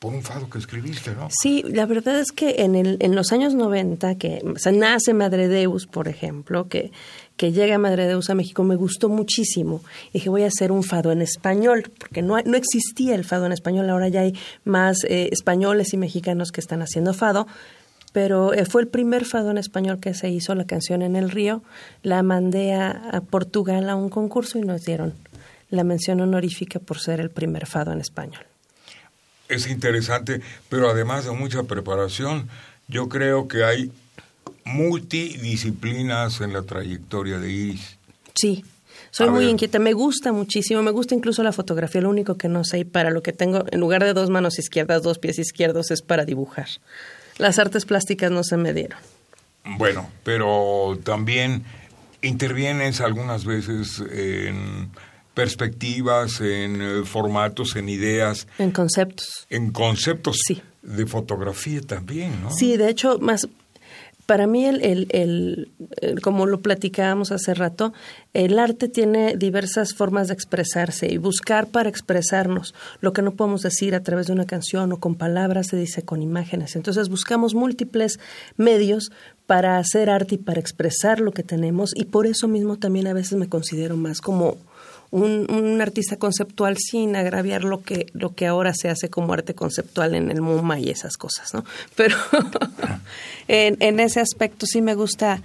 por 0.00 0.14
un 0.14 0.22
fado 0.22 0.48
que 0.48 0.56
escribiste, 0.56 1.14
¿no? 1.14 1.28
Sí, 1.30 1.62
la 1.68 1.84
verdad 1.84 2.18
es 2.18 2.32
que 2.32 2.62
en, 2.62 2.74
el, 2.74 2.96
en 3.00 3.14
los 3.14 3.32
años 3.32 3.54
90, 3.54 4.14
que 4.14 4.42
nace 4.72 5.12
Madre 5.12 5.46
Deus, 5.46 5.86
por 5.86 6.08
ejemplo, 6.08 6.68
que, 6.68 6.90
que 7.36 7.52
llega 7.52 7.76
Madre 7.76 8.06
Deus 8.06 8.30
a 8.30 8.34
México, 8.34 8.64
me 8.64 8.76
gustó 8.76 9.10
muchísimo. 9.10 9.82
Dije, 10.14 10.30
voy 10.30 10.44
a 10.44 10.46
hacer 10.46 10.72
un 10.72 10.84
fado 10.84 11.12
en 11.12 11.20
español, 11.20 11.92
porque 11.98 12.22
no, 12.22 12.40
no 12.40 12.56
existía 12.56 13.14
el 13.14 13.26
fado 13.26 13.44
en 13.44 13.52
español, 13.52 13.90
ahora 13.90 14.08
ya 14.08 14.22
hay 14.22 14.32
más 14.64 15.04
eh, 15.04 15.28
españoles 15.32 15.92
y 15.92 15.98
mexicanos 15.98 16.50
que 16.50 16.62
están 16.62 16.80
haciendo 16.80 17.12
fado. 17.12 17.46
Pero 18.14 18.54
eh, 18.54 18.64
fue 18.64 18.80
el 18.80 18.88
primer 18.88 19.26
fado 19.26 19.50
en 19.50 19.58
español 19.58 20.00
que 20.00 20.14
se 20.14 20.30
hizo, 20.30 20.54
la 20.54 20.64
canción 20.64 21.02
En 21.02 21.14
el 21.14 21.30
Río. 21.30 21.62
La 22.02 22.22
mandé 22.22 22.72
a 22.72 23.22
Portugal 23.28 23.90
a 23.90 23.96
un 23.96 24.08
concurso 24.08 24.58
y 24.58 24.62
nos 24.62 24.82
dieron 24.82 25.12
la 25.68 25.84
mención 25.84 26.22
honorífica 26.22 26.78
por 26.80 26.98
ser 26.98 27.20
el 27.20 27.28
primer 27.28 27.66
fado 27.66 27.92
en 27.92 28.00
español 28.00 28.46
es 29.50 29.68
interesante, 29.68 30.40
pero 30.68 30.88
además 30.90 31.24
de 31.24 31.32
mucha 31.32 31.64
preparación, 31.64 32.48
yo 32.88 33.08
creo 33.08 33.48
que 33.48 33.64
hay 33.64 33.92
multidisciplinas 34.64 36.40
en 36.40 36.52
la 36.52 36.62
trayectoria 36.62 37.38
de 37.38 37.50
Iris. 37.50 37.98
Sí, 38.34 38.64
soy 39.10 39.30
muy 39.30 39.46
inquieta, 39.46 39.78
me 39.78 39.92
gusta 39.92 40.32
muchísimo, 40.32 40.82
me 40.82 40.92
gusta 40.92 41.14
incluso 41.14 41.42
la 41.42 41.52
fotografía, 41.52 42.00
lo 42.00 42.10
único 42.10 42.36
que 42.36 42.48
no 42.48 42.64
sé 42.64 42.78
y 42.80 42.84
para 42.84 43.10
lo 43.10 43.22
que 43.22 43.32
tengo, 43.32 43.64
en 43.70 43.80
lugar 43.80 44.04
de 44.04 44.14
dos 44.14 44.30
manos 44.30 44.58
izquierdas, 44.58 45.02
dos 45.02 45.18
pies 45.18 45.38
izquierdos, 45.38 45.90
es 45.90 46.02
para 46.02 46.24
dibujar. 46.24 46.68
Las 47.38 47.58
artes 47.58 47.86
plásticas 47.86 48.30
no 48.30 48.44
se 48.44 48.56
me 48.56 48.72
dieron. 48.72 48.98
Bueno, 49.64 50.08
pero 50.22 50.98
también 51.02 51.64
intervienes 52.22 53.00
algunas 53.00 53.44
veces 53.44 54.00
en 54.12 54.90
perspectivas, 55.40 56.42
en 56.42 56.82
eh, 56.82 57.02
formatos, 57.06 57.74
en 57.74 57.88
ideas. 57.88 58.46
En 58.58 58.72
conceptos. 58.72 59.46
En 59.48 59.72
conceptos 59.72 60.38
sí. 60.46 60.60
de 60.82 61.06
fotografía 61.06 61.80
también, 61.80 62.42
¿no? 62.42 62.50
Sí, 62.50 62.76
de 62.76 62.90
hecho, 62.90 63.18
más 63.20 63.48
para 64.26 64.46
mí, 64.46 64.66
el, 64.66 64.80
el, 64.82 65.70
el, 66.02 66.20
como 66.20 66.44
lo 66.44 66.60
platicábamos 66.60 67.32
hace 67.32 67.54
rato, 67.54 67.94
el 68.32 68.58
arte 68.58 68.88
tiene 68.88 69.34
diversas 69.36 69.94
formas 69.94 70.28
de 70.28 70.34
expresarse 70.34 71.10
y 71.10 71.16
buscar 71.16 71.68
para 71.68 71.88
expresarnos 71.88 72.74
lo 73.00 73.12
que 73.12 73.22
no 73.22 73.32
podemos 73.32 73.62
decir 73.62 73.94
a 73.94 74.02
través 74.02 74.26
de 74.26 74.34
una 74.34 74.44
canción 74.44 74.92
o 74.92 75.00
con 75.00 75.14
palabras 75.16 75.68
se 75.68 75.76
dice 75.76 76.02
con 76.02 76.22
imágenes. 76.22 76.76
Entonces 76.76 77.08
buscamos 77.08 77.54
múltiples 77.54 78.20
medios 78.56 79.10
para 79.46 79.78
hacer 79.78 80.10
arte 80.10 80.36
y 80.36 80.38
para 80.38 80.60
expresar 80.60 81.18
lo 81.18 81.32
que 81.32 81.42
tenemos 81.42 81.90
y 81.96 82.04
por 82.04 82.26
eso 82.26 82.46
mismo 82.46 82.76
también 82.76 83.08
a 83.08 83.14
veces 83.14 83.36
me 83.36 83.48
considero 83.48 83.96
más 83.96 84.20
como 84.20 84.58
un, 85.10 85.80
artista 85.80 86.16
conceptual 86.16 86.76
sin 86.78 87.16
agraviar 87.16 87.64
lo 87.64 87.82
que, 87.82 88.06
lo 88.12 88.34
que 88.34 88.46
ahora 88.46 88.72
se 88.74 88.88
hace 88.88 89.08
como 89.08 89.32
arte 89.32 89.54
conceptual 89.54 90.14
en 90.14 90.30
el 90.30 90.40
MoMA 90.40 90.78
y 90.78 90.90
esas 90.90 91.16
cosas, 91.16 91.52
¿no? 91.54 91.64
Pero 91.96 92.16
en, 93.48 94.00
ese 94.00 94.20
aspecto 94.20 94.66
sí 94.66 94.82
me 94.82 94.94
gusta 94.94 95.42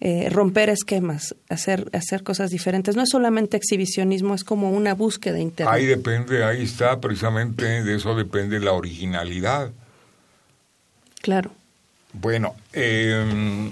eh, 0.00 0.28
romper 0.30 0.70
esquemas, 0.70 1.34
hacer, 1.48 1.90
hacer 1.92 2.22
cosas 2.22 2.50
diferentes. 2.50 2.96
No 2.96 3.02
es 3.02 3.10
solamente 3.10 3.56
exhibicionismo, 3.56 4.34
es 4.34 4.44
como 4.44 4.70
una 4.70 4.94
búsqueda 4.94 5.38
interna. 5.38 5.72
Ahí 5.72 5.86
depende, 5.86 6.44
ahí 6.44 6.62
está, 6.62 7.00
precisamente 7.00 7.82
de 7.82 7.94
eso 7.96 8.14
depende 8.14 8.60
la 8.60 8.72
originalidad. 8.72 9.70
Claro. 11.20 11.52
Bueno, 12.14 12.56
em, 12.72 13.70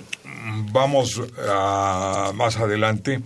vamos 0.73 1.21
a, 1.49 2.33
más 2.35 2.57
adelante 2.59 3.21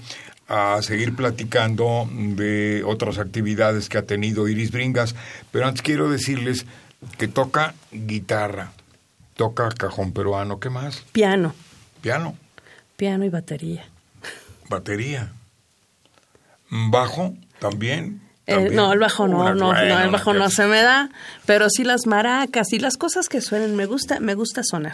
a 0.49 0.81
seguir 0.83 1.17
platicando 1.17 2.09
de 2.13 2.83
otras 2.85 3.19
actividades 3.19 3.89
que 3.89 3.99
ha 3.99 4.03
tenido 4.03 4.49
Iris 4.49 4.71
Bringas, 4.71 5.15
pero 5.51 5.67
antes 5.67 5.83
quiero 5.83 6.11
decirles 6.11 6.67
que 7.19 7.29
toca 7.29 7.75
guitarra, 7.93 8.73
toca 9.37 9.69
cajón 9.71 10.13
peruano, 10.13 10.61
¿qué 10.61 10.71
más? 10.71 11.03
Piano. 11.13 11.55
Piano. 12.01 12.37
Piano 12.97 13.25
y 13.25 13.31
batería. 13.31 13.87
Batería. 14.69 15.33
Bajo 16.69 17.35
también. 17.59 18.21
Eh, 18.47 18.69
no, 18.73 18.93
el 18.93 18.99
bajo 18.99 19.27
no, 19.27 19.55
no, 19.55 19.73
no, 19.73 19.79
el 19.79 20.11
bajo 20.11 20.35
no 20.35 20.51
se 20.51 20.67
me 20.67 20.83
da, 20.83 21.09
pero 21.47 21.71
sí 21.71 21.83
las 21.83 22.07
maracas 22.07 22.75
y 22.75 22.79
las 22.79 22.99
cosas 22.99 23.31
que 23.31 23.41
suenen, 23.41 23.75
me 23.75 23.87
gusta, 23.87 24.21
me 24.21 24.35
gusta 24.35 24.63
sonar. 24.63 24.93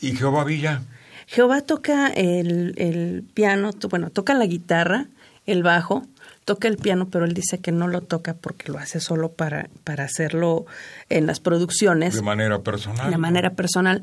¿Y 0.00 0.16
Jehová 0.16 0.44
Villa? 0.44 0.82
Jehová 1.26 1.60
toca 1.60 2.08
el, 2.08 2.74
el 2.76 3.24
piano, 3.34 3.70
bueno, 3.90 4.10
toca 4.10 4.34
la 4.34 4.46
guitarra, 4.46 5.08
el 5.44 5.62
bajo, 5.62 6.06
toca 6.44 6.68
el 6.68 6.76
piano, 6.76 7.08
pero 7.10 7.24
él 7.24 7.34
dice 7.34 7.58
que 7.58 7.72
no 7.72 7.88
lo 7.88 8.00
toca 8.00 8.34
porque 8.34 8.70
lo 8.70 8.78
hace 8.78 9.00
solo 9.00 9.32
para, 9.32 9.68
para 9.84 10.04
hacerlo 10.04 10.64
en 11.10 11.26
las 11.26 11.40
producciones. 11.40 12.14
De 12.14 12.22
manera 12.22 12.60
personal. 12.60 13.10
De 13.10 13.18
manera 13.18 13.50
personal. 13.50 14.02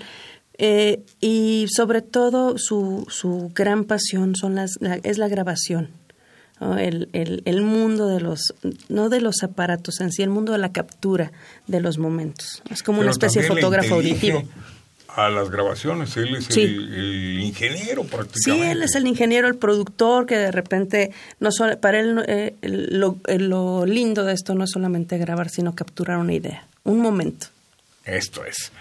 Eh, 0.57 1.03
y 1.21 1.67
sobre 1.73 2.01
todo 2.01 2.57
su, 2.57 3.07
su 3.09 3.51
gran 3.55 3.85
pasión 3.85 4.35
son 4.35 4.55
las, 4.55 4.77
es 5.03 5.17
la 5.17 5.27
grabación. 5.29 5.89
El, 6.61 7.09
el, 7.11 7.41
el, 7.45 7.61
mundo 7.61 8.07
de 8.07 8.21
los, 8.21 8.53
no 8.87 9.09
de 9.09 9.19
los 9.19 9.43
aparatos 9.43 9.99
en 9.99 10.13
sí, 10.13 10.21
el 10.21 10.29
mundo 10.29 10.53
de 10.53 10.59
la 10.59 10.71
captura 10.71 11.33
de 11.67 11.81
los 11.81 11.97
momentos. 11.97 12.61
Es 12.69 12.83
como 12.83 13.01
una 13.01 13.11
especie 13.11 13.41
de 13.41 13.47
fotógrafo 13.49 13.95
auditivo 13.95 14.43
a 15.15 15.29
las 15.29 15.49
grabaciones. 15.49 16.15
Él 16.17 16.35
es 16.35 16.49
el, 16.57 17.39
ingeniero 17.39 18.03
prácticamente. 18.03 18.65
Sí, 18.65 18.71
él 18.71 18.83
es 18.83 18.95
el 18.95 19.07
ingeniero, 19.07 19.47
el 19.47 19.55
productor, 19.55 20.25
que 20.25 20.37
de 20.37 20.51
repente, 20.51 21.11
no 21.39 21.51
solo, 21.51 21.79
para 21.79 21.99
él 21.99 22.23
eh, 22.27 22.55
lo, 22.61 23.17
eh, 23.27 23.39
lo, 23.39 23.85
lindo 23.85 24.23
de 24.23 24.33
esto 24.33 24.55
no 24.55 24.63
es 24.63 24.71
solamente 24.71 25.17
grabar, 25.17 25.49
sino 25.49 25.75
capturar 25.75 26.17
una 26.17 26.33
idea, 26.33 26.67
un 26.83 26.99
momento. 26.99 27.47
Esto 28.05 28.43
es. 28.45 28.71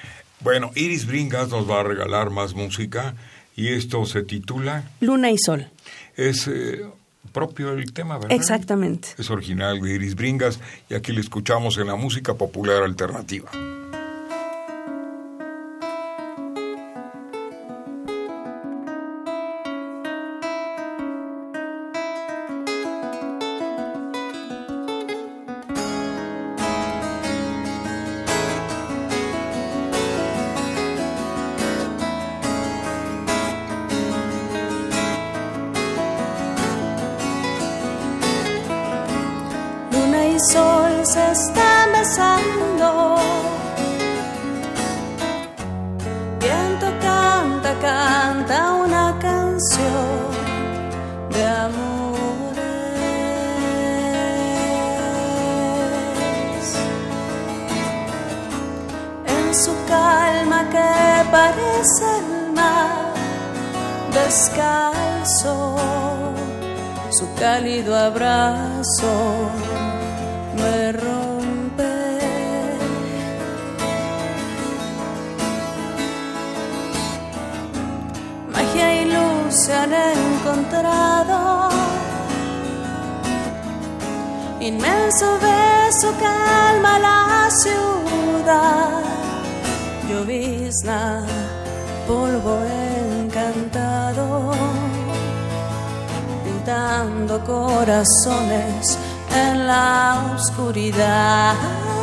Bueno, 0.41 0.73
Iris 0.75 1.07
Bringas 1.07 1.49
nos 1.49 1.69
va 1.69 1.81
a 1.81 1.83
regalar 1.85 2.31
más 2.31 2.55
música 2.55 3.15
y 3.55 3.69
esto 3.69 4.05
se 4.07 4.23
titula... 4.23 4.91
Luna 5.01 5.31
y 5.31 5.39
Sol. 5.39 5.69
Es... 6.17 6.49
Eh, 6.49 6.85
propio 7.33 7.73
el 7.73 7.95
tema, 7.95 8.19
¿verdad? 8.19 8.33
Exactamente. 8.33 9.09
Es 9.17 9.31
original 9.31 9.81
de 9.81 9.95
Iris 9.95 10.15
Bringas 10.15 10.61
y 10.91 10.95
aquí 10.95 11.13
le 11.13 11.21
escuchamos 11.23 11.79
en 11.79 11.87
la 11.87 11.97
música 11.97 12.35
popular 12.35 12.83
alternativa. 12.83 13.51
es 61.83 62.01
el 62.01 62.53
mar 62.53 63.13
descalzo, 64.13 65.77
su 67.11 67.27
cálido 67.35 67.97
abrazo 67.97 69.15
me 70.59 70.93
rompe. 70.93 71.95
Magia 78.53 79.03
y 79.03 79.05
luz 79.15 79.55
se 79.65 79.73
han 79.75 79.93
encontrado, 79.93 81.69
inmenso 84.61 85.27
beso 85.49 86.09
calma 86.21 86.99
la 87.09 87.49
ciudad 87.51 89.03
llovizna 90.09 91.25
corazones 97.85 98.99
en 99.35 99.67
la 99.67 100.35
oscuridad. 100.35 102.02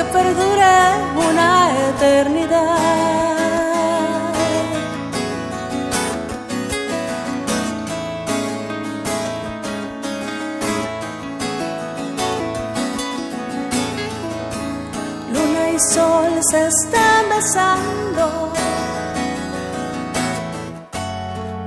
que 0.00 0.04
perdure 0.18 0.76
una 1.28 1.52
eternidad. 1.88 2.78
Luna 15.32 15.70
y 15.70 15.78
sol 15.94 16.30
se 16.50 16.66
están 16.66 17.22
besando. 17.34 18.52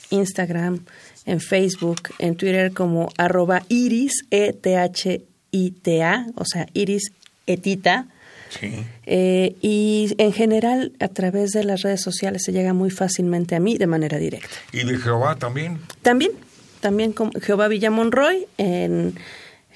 Instagram, 0.09 0.83
en 1.25 1.39
Facebook, 1.39 2.01
en 2.19 2.35
Twitter 2.35 2.73
como 2.73 3.09
arroba 3.17 3.63
Iris, 3.69 4.25
E-T-H-I-T-A, 4.31 6.27
o 6.35 6.43
sea, 6.45 6.67
Iris 6.73 7.11
Etita. 7.45 8.07
Sí. 8.49 8.83
Eh, 9.05 9.55
y 9.61 10.13
en 10.17 10.33
general, 10.33 10.93
a 10.99 11.07
través 11.07 11.51
de 11.51 11.63
las 11.63 11.81
redes 11.81 12.01
sociales 12.01 12.43
se 12.43 12.51
llega 12.51 12.73
muy 12.73 12.89
fácilmente 12.89 13.55
a 13.55 13.59
mí 13.59 13.77
de 13.77 13.87
manera 13.87 14.17
directa. 14.17 14.49
¿Y 14.71 14.83
de 14.83 14.97
Jehová 14.97 15.35
también? 15.35 15.79
También, 16.01 16.31
también 16.79 17.13
como 17.13 17.31
Jehová 17.39 17.67
Villamonroy 17.67 18.47
en, 18.57 19.15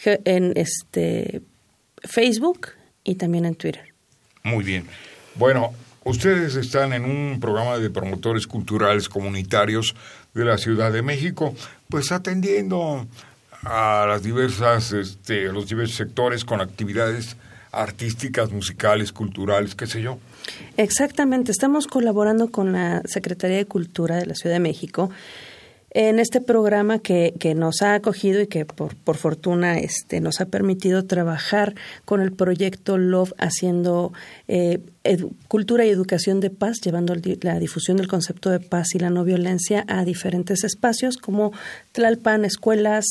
en 0.03 0.53
este 0.55 1.41
Facebook 2.03 2.69
y 3.03 3.15
también 3.15 3.45
en 3.45 3.55
Twitter. 3.55 3.93
Muy 4.43 4.63
bien. 4.63 4.85
Bueno, 5.35 5.73
ustedes 6.03 6.55
están 6.55 6.93
en 6.93 7.05
un 7.05 7.39
programa 7.39 7.77
de 7.77 7.89
promotores 7.89 8.47
culturales 8.47 9.07
comunitarios 9.07 9.95
de 10.33 10.45
la 10.45 10.57
Ciudad 10.57 10.91
de 10.91 11.01
México, 11.01 11.55
pues 11.89 12.11
atendiendo 12.11 13.07
a 13.63 14.05
las 14.07 14.23
diversas, 14.23 14.91
este, 14.91 15.43
los 15.51 15.67
diversos 15.67 15.95
sectores 15.95 16.43
con 16.43 16.59
actividades 16.59 17.37
artísticas, 17.73 18.51
musicales, 18.51 19.11
culturales, 19.11 19.75
qué 19.75 19.87
sé 19.87 20.01
yo. 20.01 20.19
Exactamente, 20.77 21.51
estamos 21.51 21.87
colaborando 21.87 22.49
con 22.49 22.71
la 22.71 23.01
Secretaría 23.05 23.57
de 23.57 23.65
Cultura 23.65 24.17
de 24.17 24.25
la 24.25 24.35
Ciudad 24.35 24.55
de 24.55 24.59
México 24.59 25.09
en 25.93 26.19
este 26.19 26.41
programa 26.41 26.99
que, 26.99 27.33
que 27.39 27.53
nos 27.53 27.81
ha 27.81 27.93
acogido 27.93 28.41
y 28.41 28.47
que 28.47 28.65
por, 28.65 28.95
por 28.95 29.15
fortuna 29.15 29.77
este, 29.77 30.21
nos 30.21 30.41
ha 30.41 30.45
permitido 30.47 31.05
trabajar 31.05 31.75
con 32.05 32.21
el 32.21 32.31
proyecto 32.31 32.97
Love 32.97 33.33
haciendo 33.37 34.11
eh, 34.47 34.79
cultura 35.49 35.85
y 35.85 35.89
educación 35.89 36.39
de 36.39 36.49
paz, 36.49 36.79
llevando 36.81 37.13
la 37.41 37.59
difusión 37.59 37.97
del 37.97 38.07
concepto 38.07 38.49
de 38.49 38.61
paz 38.61 38.95
y 38.95 38.99
la 38.99 39.09
no 39.09 39.25
violencia 39.25 39.83
a 39.87 40.05
diferentes 40.05 40.63
espacios 40.63 41.17
como 41.17 41.51
Tlalpan, 41.91 42.45
escuelas, 42.45 43.05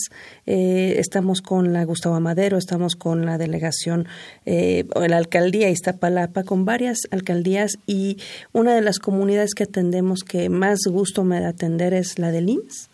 eh, 0.46 0.94
estamos 0.98 1.42
con 1.42 1.74
la 1.74 1.85
Gustavo 1.85 2.14
Amadero, 2.14 2.57
estamos 2.57 2.96
con 2.96 3.26
la 3.26 3.37
delegación 3.37 4.09
eh, 4.46 4.87
o 4.94 5.07
la 5.07 5.18
alcaldía 5.18 5.68
Iztapalapa, 5.68 6.44
con 6.44 6.64
varias 6.64 7.00
alcaldías 7.11 7.78
y 7.87 8.16
una 8.52 8.74
de 8.74 8.81
las 8.81 8.98
comunidades 8.98 9.55
que 9.55 9.64
atendemos 9.64 10.22
que 10.22 10.48
más 10.48 10.81
gusto 10.87 11.24
me 11.24 11.40
da 11.40 11.48
atender 11.48 11.92
es 11.92 12.18
la 12.18 12.31
del 12.31 12.48
IMSS, 12.48 12.88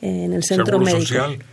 en 0.00 0.32
el 0.32 0.42
centro 0.42 0.78
Seguro 0.78 0.84
médico. 0.86 1.00
Social. 1.00 1.51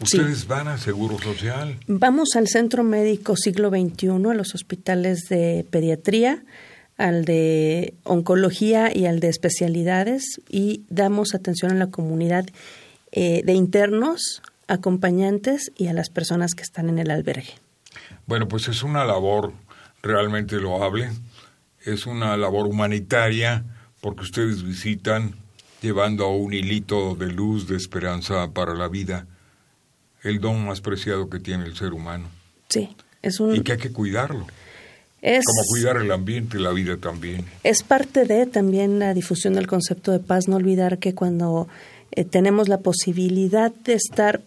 Ustedes 0.00 0.46
van 0.46 0.68
a 0.68 0.78
Seguro 0.78 1.18
Social. 1.18 1.78
Vamos 1.86 2.36
al 2.36 2.48
Centro 2.48 2.84
Médico 2.84 3.34
Siglo 3.36 3.70
XXI, 3.70 4.08
a 4.08 4.34
los 4.34 4.54
hospitales 4.54 5.28
de 5.30 5.66
pediatría, 5.70 6.44
al 6.98 7.24
de 7.24 7.94
oncología 8.04 8.94
y 8.94 9.06
al 9.06 9.20
de 9.20 9.28
especialidades 9.28 10.40
y 10.48 10.82
damos 10.90 11.34
atención 11.34 11.72
a 11.72 11.76
la 11.76 11.86
comunidad 11.88 12.46
eh, 13.12 13.42
de 13.44 13.52
internos, 13.54 14.42
acompañantes 14.68 15.72
y 15.76 15.86
a 15.86 15.92
las 15.92 16.10
personas 16.10 16.54
que 16.54 16.62
están 16.62 16.88
en 16.88 16.98
el 16.98 17.10
albergue. 17.10 17.54
Bueno, 18.26 18.48
pues 18.48 18.68
es 18.68 18.82
una 18.82 19.04
labor 19.04 19.52
realmente 20.02 20.56
loable, 20.56 21.10
es 21.84 22.06
una 22.06 22.36
labor 22.36 22.66
humanitaria 22.66 23.64
porque 24.00 24.22
ustedes 24.22 24.62
visitan 24.62 25.34
llevando 25.80 26.28
un 26.30 26.52
hilito 26.52 27.14
de 27.14 27.28
luz, 27.32 27.68
de 27.68 27.76
esperanza 27.76 28.50
para 28.52 28.74
la 28.74 28.88
vida, 28.88 29.26
el 30.26 30.40
don 30.40 30.64
más 30.66 30.80
preciado 30.80 31.28
que 31.30 31.38
tiene 31.38 31.64
el 31.64 31.76
ser 31.76 31.92
humano. 31.92 32.28
Sí, 32.68 32.94
es 33.22 33.40
un 33.40 33.54
y 33.54 33.60
que 33.60 33.72
hay 33.72 33.78
que 33.78 33.92
cuidarlo, 33.92 34.46
es 35.22 35.44
como 35.44 35.62
cuidar 35.68 35.96
el 35.96 36.12
ambiente 36.12 36.58
y 36.58 36.62
la 36.62 36.70
vida 36.70 36.96
también. 36.96 37.46
Es 37.64 37.82
parte 37.82 38.24
de 38.24 38.46
también 38.46 38.98
la 38.98 39.14
difusión 39.14 39.54
del 39.54 39.66
concepto 39.66 40.12
de 40.12 40.18
paz, 40.18 40.46
no 40.48 40.56
olvidar 40.56 40.98
que 40.98 41.14
cuando 41.14 41.68
eh, 42.12 42.24
tenemos 42.24 42.68
la 42.68 42.78
posibilidad 42.78 43.72
de 43.72 43.94
estar, 43.94 44.42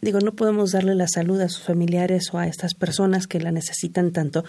digo, 0.00 0.20
no 0.20 0.32
podemos 0.32 0.72
darle 0.72 0.94
la 0.94 1.08
salud 1.08 1.40
a 1.40 1.48
sus 1.48 1.64
familiares 1.64 2.32
o 2.32 2.38
a 2.38 2.46
estas 2.46 2.74
personas 2.74 3.26
que 3.26 3.40
la 3.40 3.50
necesitan 3.50 4.12
tanto, 4.12 4.44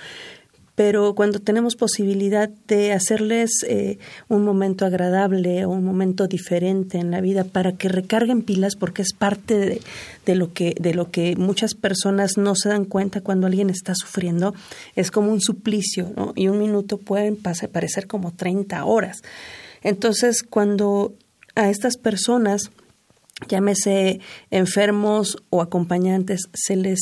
pero 0.81 1.13
cuando 1.13 1.37
tenemos 1.37 1.75
posibilidad 1.75 2.49
de 2.49 2.91
hacerles 2.91 3.51
eh, 3.67 3.99
un 4.29 4.43
momento 4.43 4.83
agradable 4.83 5.63
o 5.63 5.69
un 5.69 5.83
momento 5.83 6.25
diferente 6.25 6.97
en 6.97 7.11
la 7.11 7.21
vida 7.21 7.43
para 7.43 7.73
que 7.73 7.87
recarguen 7.87 8.41
pilas 8.41 8.75
porque 8.75 9.03
es 9.03 9.13
parte 9.13 9.59
de, 9.59 9.81
de 10.25 10.33
lo 10.33 10.53
que 10.53 10.73
de 10.79 10.95
lo 10.95 11.11
que 11.11 11.35
muchas 11.35 11.75
personas 11.75 12.35
no 12.37 12.55
se 12.55 12.69
dan 12.69 12.85
cuenta 12.85 13.21
cuando 13.21 13.45
alguien 13.45 13.69
está 13.69 13.93
sufriendo 13.93 14.55
es 14.95 15.11
como 15.11 15.31
un 15.31 15.39
suplicio 15.39 16.13
¿no? 16.15 16.33
y 16.35 16.47
un 16.47 16.57
minuto 16.57 16.97
pueden 16.97 17.35
pasar, 17.35 17.69
parecer 17.69 18.07
como 18.07 18.31
30 18.31 18.83
horas 18.83 19.21
entonces 19.83 20.41
cuando 20.41 21.13
a 21.53 21.69
estas 21.69 21.95
personas 21.97 22.71
llámese 23.47 24.19
enfermos 24.49 25.37
o 25.51 25.61
acompañantes 25.61 26.49
se 26.53 26.75
les 26.75 27.01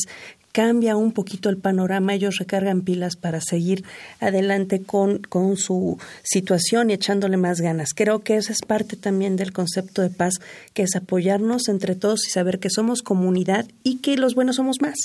cambia 0.52 0.96
un 0.96 1.12
poquito 1.12 1.48
el 1.48 1.56
panorama, 1.56 2.14
ellos 2.14 2.36
recargan 2.38 2.82
pilas 2.82 3.16
para 3.16 3.40
seguir 3.40 3.84
adelante 4.20 4.82
con, 4.82 5.18
con 5.18 5.56
su 5.56 5.98
situación 6.22 6.90
y 6.90 6.94
echándole 6.94 7.36
más 7.36 7.60
ganas. 7.60 7.90
Creo 7.94 8.20
que 8.20 8.36
esa 8.36 8.52
es 8.52 8.60
parte 8.66 8.96
también 8.96 9.36
del 9.36 9.52
concepto 9.52 10.02
de 10.02 10.10
paz, 10.10 10.34
que 10.74 10.82
es 10.82 10.96
apoyarnos 10.96 11.68
entre 11.68 11.94
todos 11.94 12.26
y 12.26 12.30
saber 12.30 12.58
que 12.58 12.70
somos 12.70 13.02
comunidad 13.02 13.66
y 13.84 13.98
que 13.98 14.16
los 14.16 14.34
buenos 14.34 14.56
somos 14.56 14.80
más. 14.80 14.96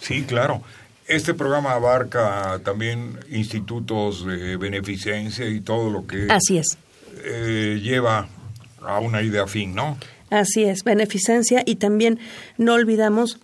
Sí, 0.00 0.24
claro. 0.24 0.62
Este 1.08 1.34
programa 1.34 1.72
abarca 1.72 2.60
también 2.64 3.18
institutos 3.30 4.26
de 4.26 4.56
beneficencia 4.56 5.46
y 5.48 5.60
todo 5.60 5.88
lo 5.90 6.06
que 6.06 6.26
Así 6.28 6.58
es. 6.58 6.66
eh, 7.24 7.78
lleva 7.80 8.28
a 8.82 8.98
una 8.98 9.22
idea 9.22 9.46
fin, 9.46 9.74
¿no? 9.74 9.96
Así 10.30 10.64
es, 10.64 10.82
beneficencia 10.82 11.62
y 11.64 11.76
también 11.76 12.18
no 12.58 12.74
olvidamos 12.74 13.38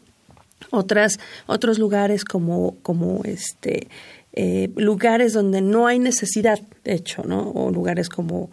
otras 0.71 1.19
otros 1.47 1.79
lugares 1.79 2.25
como 2.25 2.77
como 2.83 3.23
este 3.25 3.89
eh, 4.35 4.71
lugares 4.77 5.35
donde 5.35 5.61
no 5.61 5.87
hay 5.87 5.99
necesidad, 5.99 6.59
de 6.85 6.95
hecho, 6.95 7.23
¿no? 7.23 7.51
O 7.51 7.71
lugares 7.71 8.09
como 8.09 8.51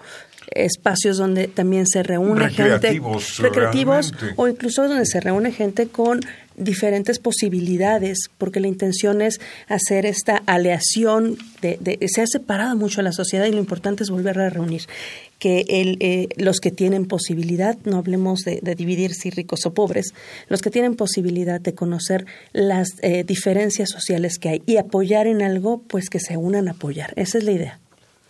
espacios 0.52 1.18
donde 1.18 1.48
también 1.48 1.88
se 1.88 2.04
reúne 2.04 2.50
gente 2.50 2.64
Recreativos, 2.72 3.38
recreativos 3.38 4.12
realmente. 4.12 4.42
o 4.42 4.48
incluso 4.48 4.88
donde 4.88 5.06
se 5.06 5.22
reúne 5.22 5.52
gente 5.52 5.88
con 5.88 6.20
diferentes 6.60 7.20
posibilidades, 7.20 8.30
porque 8.38 8.60
la 8.60 8.68
intención 8.68 9.22
es 9.22 9.40
hacer 9.68 10.06
esta 10.06 10.38
aleación 10.46 11.38
de, 11.62 11.78
de 11.80 11.98
se 12.08 12.22
ha 12.22 12.28
separado 12.28 12.76
mucho 12.76 13.02
la 13.02 13.12
sociedad 13.12 13.46
y 13.46 13.52
lo 13.52 13.60
importante 13.60 14.04
es 14.04 14.10
volverla 14.10 14.48
a 14.48 14.50
reunir. 14.50 14.84
Que 15.40 15.64
el, 15.70 15.98
eh, 16.02 16.28
los 16.36 16.60
que 16.60 16.70
tienen 16.70 17.06
posibilidad, 17.06 17.78
no 17.86 17.98
hablemos 17.98 18.42
de, 18.42 18.60
de 18.62 18.76
dividir 18.76 19.14
si 19.14 19.30
ricos 19.30 19.66
o 19.66 19.74
pobres, 19.74 20.14
los 20.50 20.62
que 20.62 20.70
tienen 20.70 20.96
posibilidad 20.96 21.62
de 21.62 21.74
conocer 21.74 22.26
las 22.52 22.90
eh, 23.02 23.24
diferencias 23.24 23.90
sociales 23.90 24.38
que 24.38 24.50
hay 24.50 24.64
y 24.66 24.78
apoyar 24.78 25.28
en 25.28 25.42
algo, 25.42 25.82
pues 25.88 26.10
que 26.10 26.20
se 26.20 26.36
unan 26.36 26.68
a 26.68 26.72
apoyar. 26.72 27.14
Esa 27.16 27.38
es 27.38 27.46
la 27.46 27.52
idea. 27.52 27.80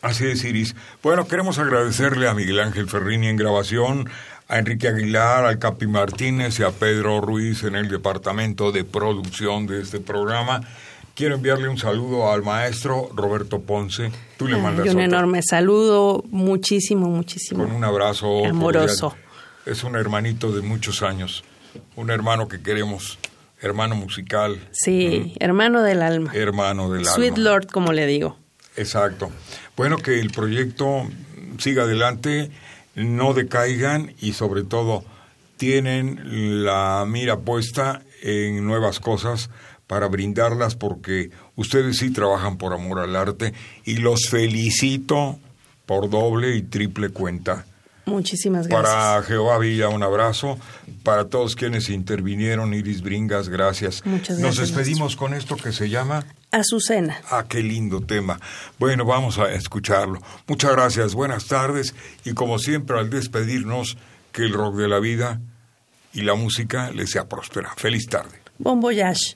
Así 0.02 0.26
es, 0.28 0.44
Iris. 0.46 0.76
Bueno, 1.04 1.28
queremos 1.28 1.60
agradecerle 1.60 2.28
a 2.28 2.34
Miguel 2.34 2.60
Ángel 2.60 2.88
Ferrini 2.88 3.28
en 3.28 3.36
grabación, 3.36 4.10
a 4.49 4.57
Enrique 4.57 4.88
Aguilar, 4.88 5.45
al 5.45 5.59
Capi 5.59 5.88
Martínez 5.88 6.59
y 6.59 6.63
a 6.63 6.71
Pedro 6.71 7.21
Ruiz 7.21 7.63
en 7.63 7.75
el 7.75 7.88
departamento 7.88 8.71
de 8.71 8.83
producción 8.83 9.67
de 9.67 9.81
este 9.81 9.99
programa. 9.99 10.62
Quiero 11.13 11.35
enviarle 11.35 11.67
un 11.69 11.77
saludo 11.77 12.31
al 12.31 12.43
maestro 12.43 13.09
Roberto 13.13 13.62
Ponce. 13.62 14.12
Tú 14.38 14.47
le 14.47 14.57
mandas 14.57 14.85
un 14.85 14.91
otro. 14.91 15.01
enorme 15.03 15.41
saludo, 15.43 16.23
muchísimo, 16.31 17.09
muchísimo. 17.09 17.63
Con 17.63 17.73
un 17.75 17.83
abrazo 17.83 18.45
Amoroso. 18.45 19.09
cordial. 19.12 19.25
Es 19.65 19.83
un 19.83 19.95
hermanito 19.95 20.51
de 20.51 20.62
muchos 20.62 21.03
años, 21.03 21.43
un 21.95 22.09
hermano 22.09 22.47
que 22.47 22.62
queremos, 22.62 23.19
hermano 23.62 23.95
musical, 23.95 24.59
Sí, 24.71 25.35
hermano 25.39 25.83
del 25.83 26.01
alma. 26.01 26.31
hermano 26.33 26.89
del 26.89 27.05
Sweet 27.05 27.33
alma. 27.33 27.43
Lord, 27.49 27.67
como 27.67 27.91
le 27.93 28.07
digo. 28.07 28.38
Exacto. 28.77 29.29
Bueno, 29.75 29.97
que 29.97 30.19
el 30.19 30.31
proyecto 30.31 31.03
siga 31.59 31.83
adelante, 31.83 32.49
no 32.99 33.33
decaigan 33.33 34.13
y 34.19 34.33
sobre 34.33 34.63
todo 34.63 35.03
tienen 35.57 36.63
la 36.63 37.05
mira 37.07 37.39
puesta 37.39 38.01
en 38.21 38.65
nuevas 38.65 38.99
cosas 38.99 39.49
para 39.88 40.07
brindarlas 40.07 40.75
porque 40.75 41.31
ustedes 41.55 41.97
sí 41.97 42.12
trabajan 42.12 42.57
por 42.57 42.73
amor 42.73 42.99
al 42.99 43.15
arte 43.15 43.53
y 43.85 43.97
los 43.97 44.29
felicito 44.29 45.39
por 45.85 46.09
doble 46.09 46.55
y 46.55 46.62
triple 46.62 47.09
cuenta. 47.09 47.65
Muchísimas 48.05 48.67
gracias. 48.67 48.91
Para 48.91 49.23
Jehová 49.23 49.57
Villa, 49.59 49.89
un 49.89 50.03
abrazo. 50.03 50.57
Para 51.03 51.25
todos 51.29 51.55
quienes 51.55 51.89
intervinieron, 51.89 52.73
Iris 52.73 53.01
Bringas, 53.01 53.49
gracias. 53.49 54.05
Muchas 54.05 54.39
Nos 54.39 54.57
gracias, 54.57 54.75
despedimos 54.75 55.15
con 55.15 55.33
esto 55.33 55.55
que 55.55 55.71
se 55.71 55.89
llama... 55.89 56.25
Azucena. 56.51 57.21
Ah, 57.29 57.45
qué 57.47 57.62
lindo 57.62 58.01
tema. 58.01 58.39
Bueno, 58.79 59.05
vamos 59.05 59.38
a 59.38 59.51
escucharlo. 59.53 60.21
Muchas 60.47 60.71
gracias, 60.71 61.13
buenas 61.13 61.45
tardes 61.45 61.93
y 62.25 62.33
como 62.33 62.59
siempre 62.59 62.97
al 62.97 63.09
despedirnos, 63.09 63.97
que 64.31 64.43
el 64.43 64.53
rock 64.53 64.75
de 64.75 64.88
la 64.88 64.99
vida 64.99 65.39
y 66.13 66.21
la 66.21 66.35
música 66.35 66.91
les 66.91 67.12
sea 67.12 67.27
próspera. 67.27 67.73
Feliz 67.77 68.07
tarde. 68.07 68.39
Bon 68.57 68.79
voyage. 68.79 69.35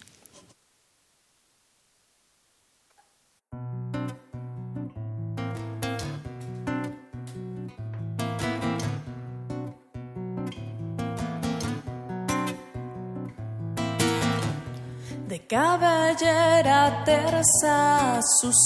Cabellera 15.48 17.04
tersa 17.06 18.20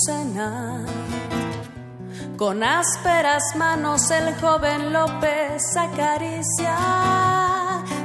cena 0.05 0.85
Con 2.37 2.63
ásperas 2.63 3.43
manos 3.55 4.11
el 4.11 4.35
joven 4.35 4.93
López 4.93 5.75
acaricia 5.75 6.77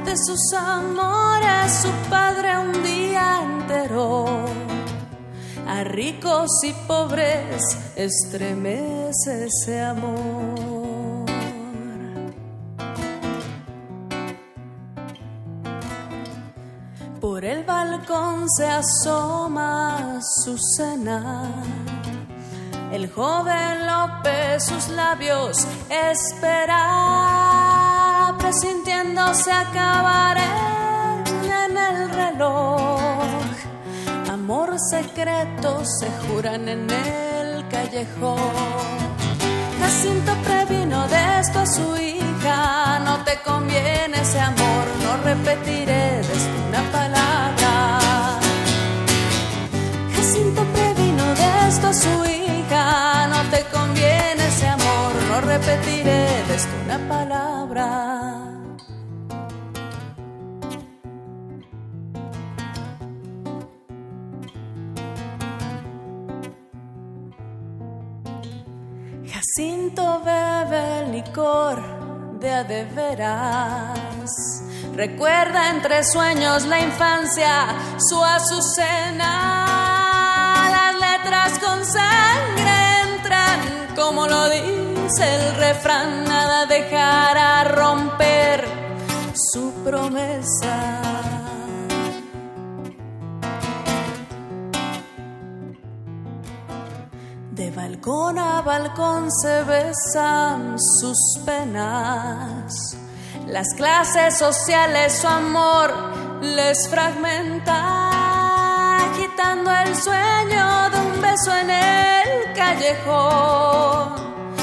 de 0.05 0.17
sus 0.17 0.53
amores 0.53 1.71
su 1.81 1.89
padre 2.09 2.57
un 2.57 2.83
día 2.83 3.41
entero. 3.43 4.25
A 5.67 5.83
ricos 5.83 6.63
y 6.63 6.73
pobres 6.87 7.63
estremece 7.95 9.47
ese 9.47 9.81
amor. 9.81 10.72
Balcón 17.83 18.49
se 18.49 18.65
asoma 18.65 20.19
su 20.21 20.57
cena. 20.57 21.51
El 22.91 23.11
joven 23.11 23.85
López 23.87 24.63
sus 24.63 24.87
labios 24.89 25.67
espera, 25.89 26.83
presintiéndose 28.39 29.51
acabar 29.51 30.37
en 30.37 31.77
el 31.77 32.09
reloj. 32.09 33.19
Amor 34.31 34.75
secreto 34.89 35.83
se 35.83 36.09
juran 36.23 36.69
en 36.69 36.89
el 36.89 37.67
callejón. 37.67 38.39
Jacinto 39.79 40.33
previno 40.47 41.07
de 41.07 41.39
esto 41.39 41.59
a 41.59 41.65
su 41.65 41.97
hija, 41.97 42.99
no 42.99 43.23
te 43.23 43.41
conviene 43.41 44.21
ese 44.21 44.39
amor, 44.39 44.85
no 45.03 45.17
repetiré 45.23 46.21
de 46.21 46.33
una 46.69 46.81
palabra. 46.91 47.32
Jacinto 69.93 70.21
bebe 70.23 71.07
licor 71.11 71.77
de 72.39 72.63
de 72.63 72.85
veras. 72.85 74.63
Recuerda 74.95 75.69
entre 75.69 76.03
sueños 76.03 76.65
la 76.65 76.79
infancia, 76.79 77.67
su 77.97 78.23
azucena. 78.23 79.29
Las 80.71 80.95
letras 80.99 81.59
con 81.59 81.85
sangre 81.85 83.01
entran, 83.13 83.59
como 83.95 84.27
lo 84.27 84.49
dice 84.49 85.35
el 85.35 85.55
refrán, 85.57 86.23
nada 86.25 86.65
dejará 86.65 87.63
romper 87.65 88.67
su 89.33 89.71
promesa. 89.83 91.32
Balcón 97.75 98.37
a 98.37 98.61
balcón 98.61 99.31
se 99.31 99.63
besan 99.63 100.77
sus 100.79 101.17
penas. 101.45 102.95
Las 103.47 103.73
clases 103.75 104.37
sociales 104.37 105.13
su 105.13 105.27
amor 105.27 105.93
les 106.41 106.87
fragmenta, 106.89 108.09
quitando 109.17 109.71
el 109.71 109.95
sueño 109.95 110.89
de 110.91 110.99
un 110.99 111.21
beso 111.21 111.55
en 111.55 111.69
el 111.69 112.53
callejón. 112.53 114.13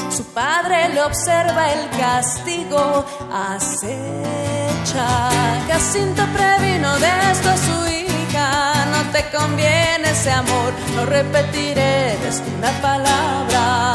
Su 0.09 0.25
padre 0.33 0.89
le 0.89 1.01
observa 1.01 1.71
el 1.73 1.89
castigo, 1.89 3.05
acecha. 3.31 5.29
Jacinto 5.67 6.23
previno 6.33 6.99
de 6.99 7.31
esto 7.31 7.49
su 7.57 7.81
no 7.81 8.00
te 9.21 9.37
conviene 9.37 10.09
ese 10.09 10.31
amor, 10.31 10.73
no 10.95 11.05
repetiré 11.05 12.17
una 12.57 12.71
palabra. 12.81 13.93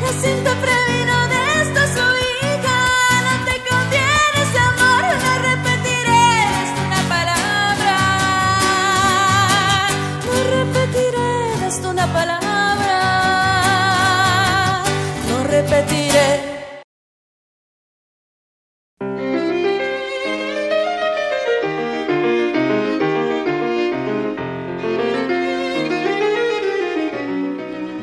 Jacinto 0.00 0.50
previno 0.64 1.16
de 1.32 1.40
esto 1.62 1.80
su 1.94 2.06
hija, 2.26 2.78
no 3.26 3.34
te 3.48 3.54
conviene 3.70 4.36
ese 4.46 4.60
amor, 4.72 5.02
no 5.24 5.32
repetiré 5.50 6.26
una 6.86 7.00
palabra. 7.14 7.96
No 10.26 10.36
repetiré 10.56 11.30
una 11.88 12.06
palabra. 12.12 12.96
No 15.28 15.36
repetiré. 15.44 16.25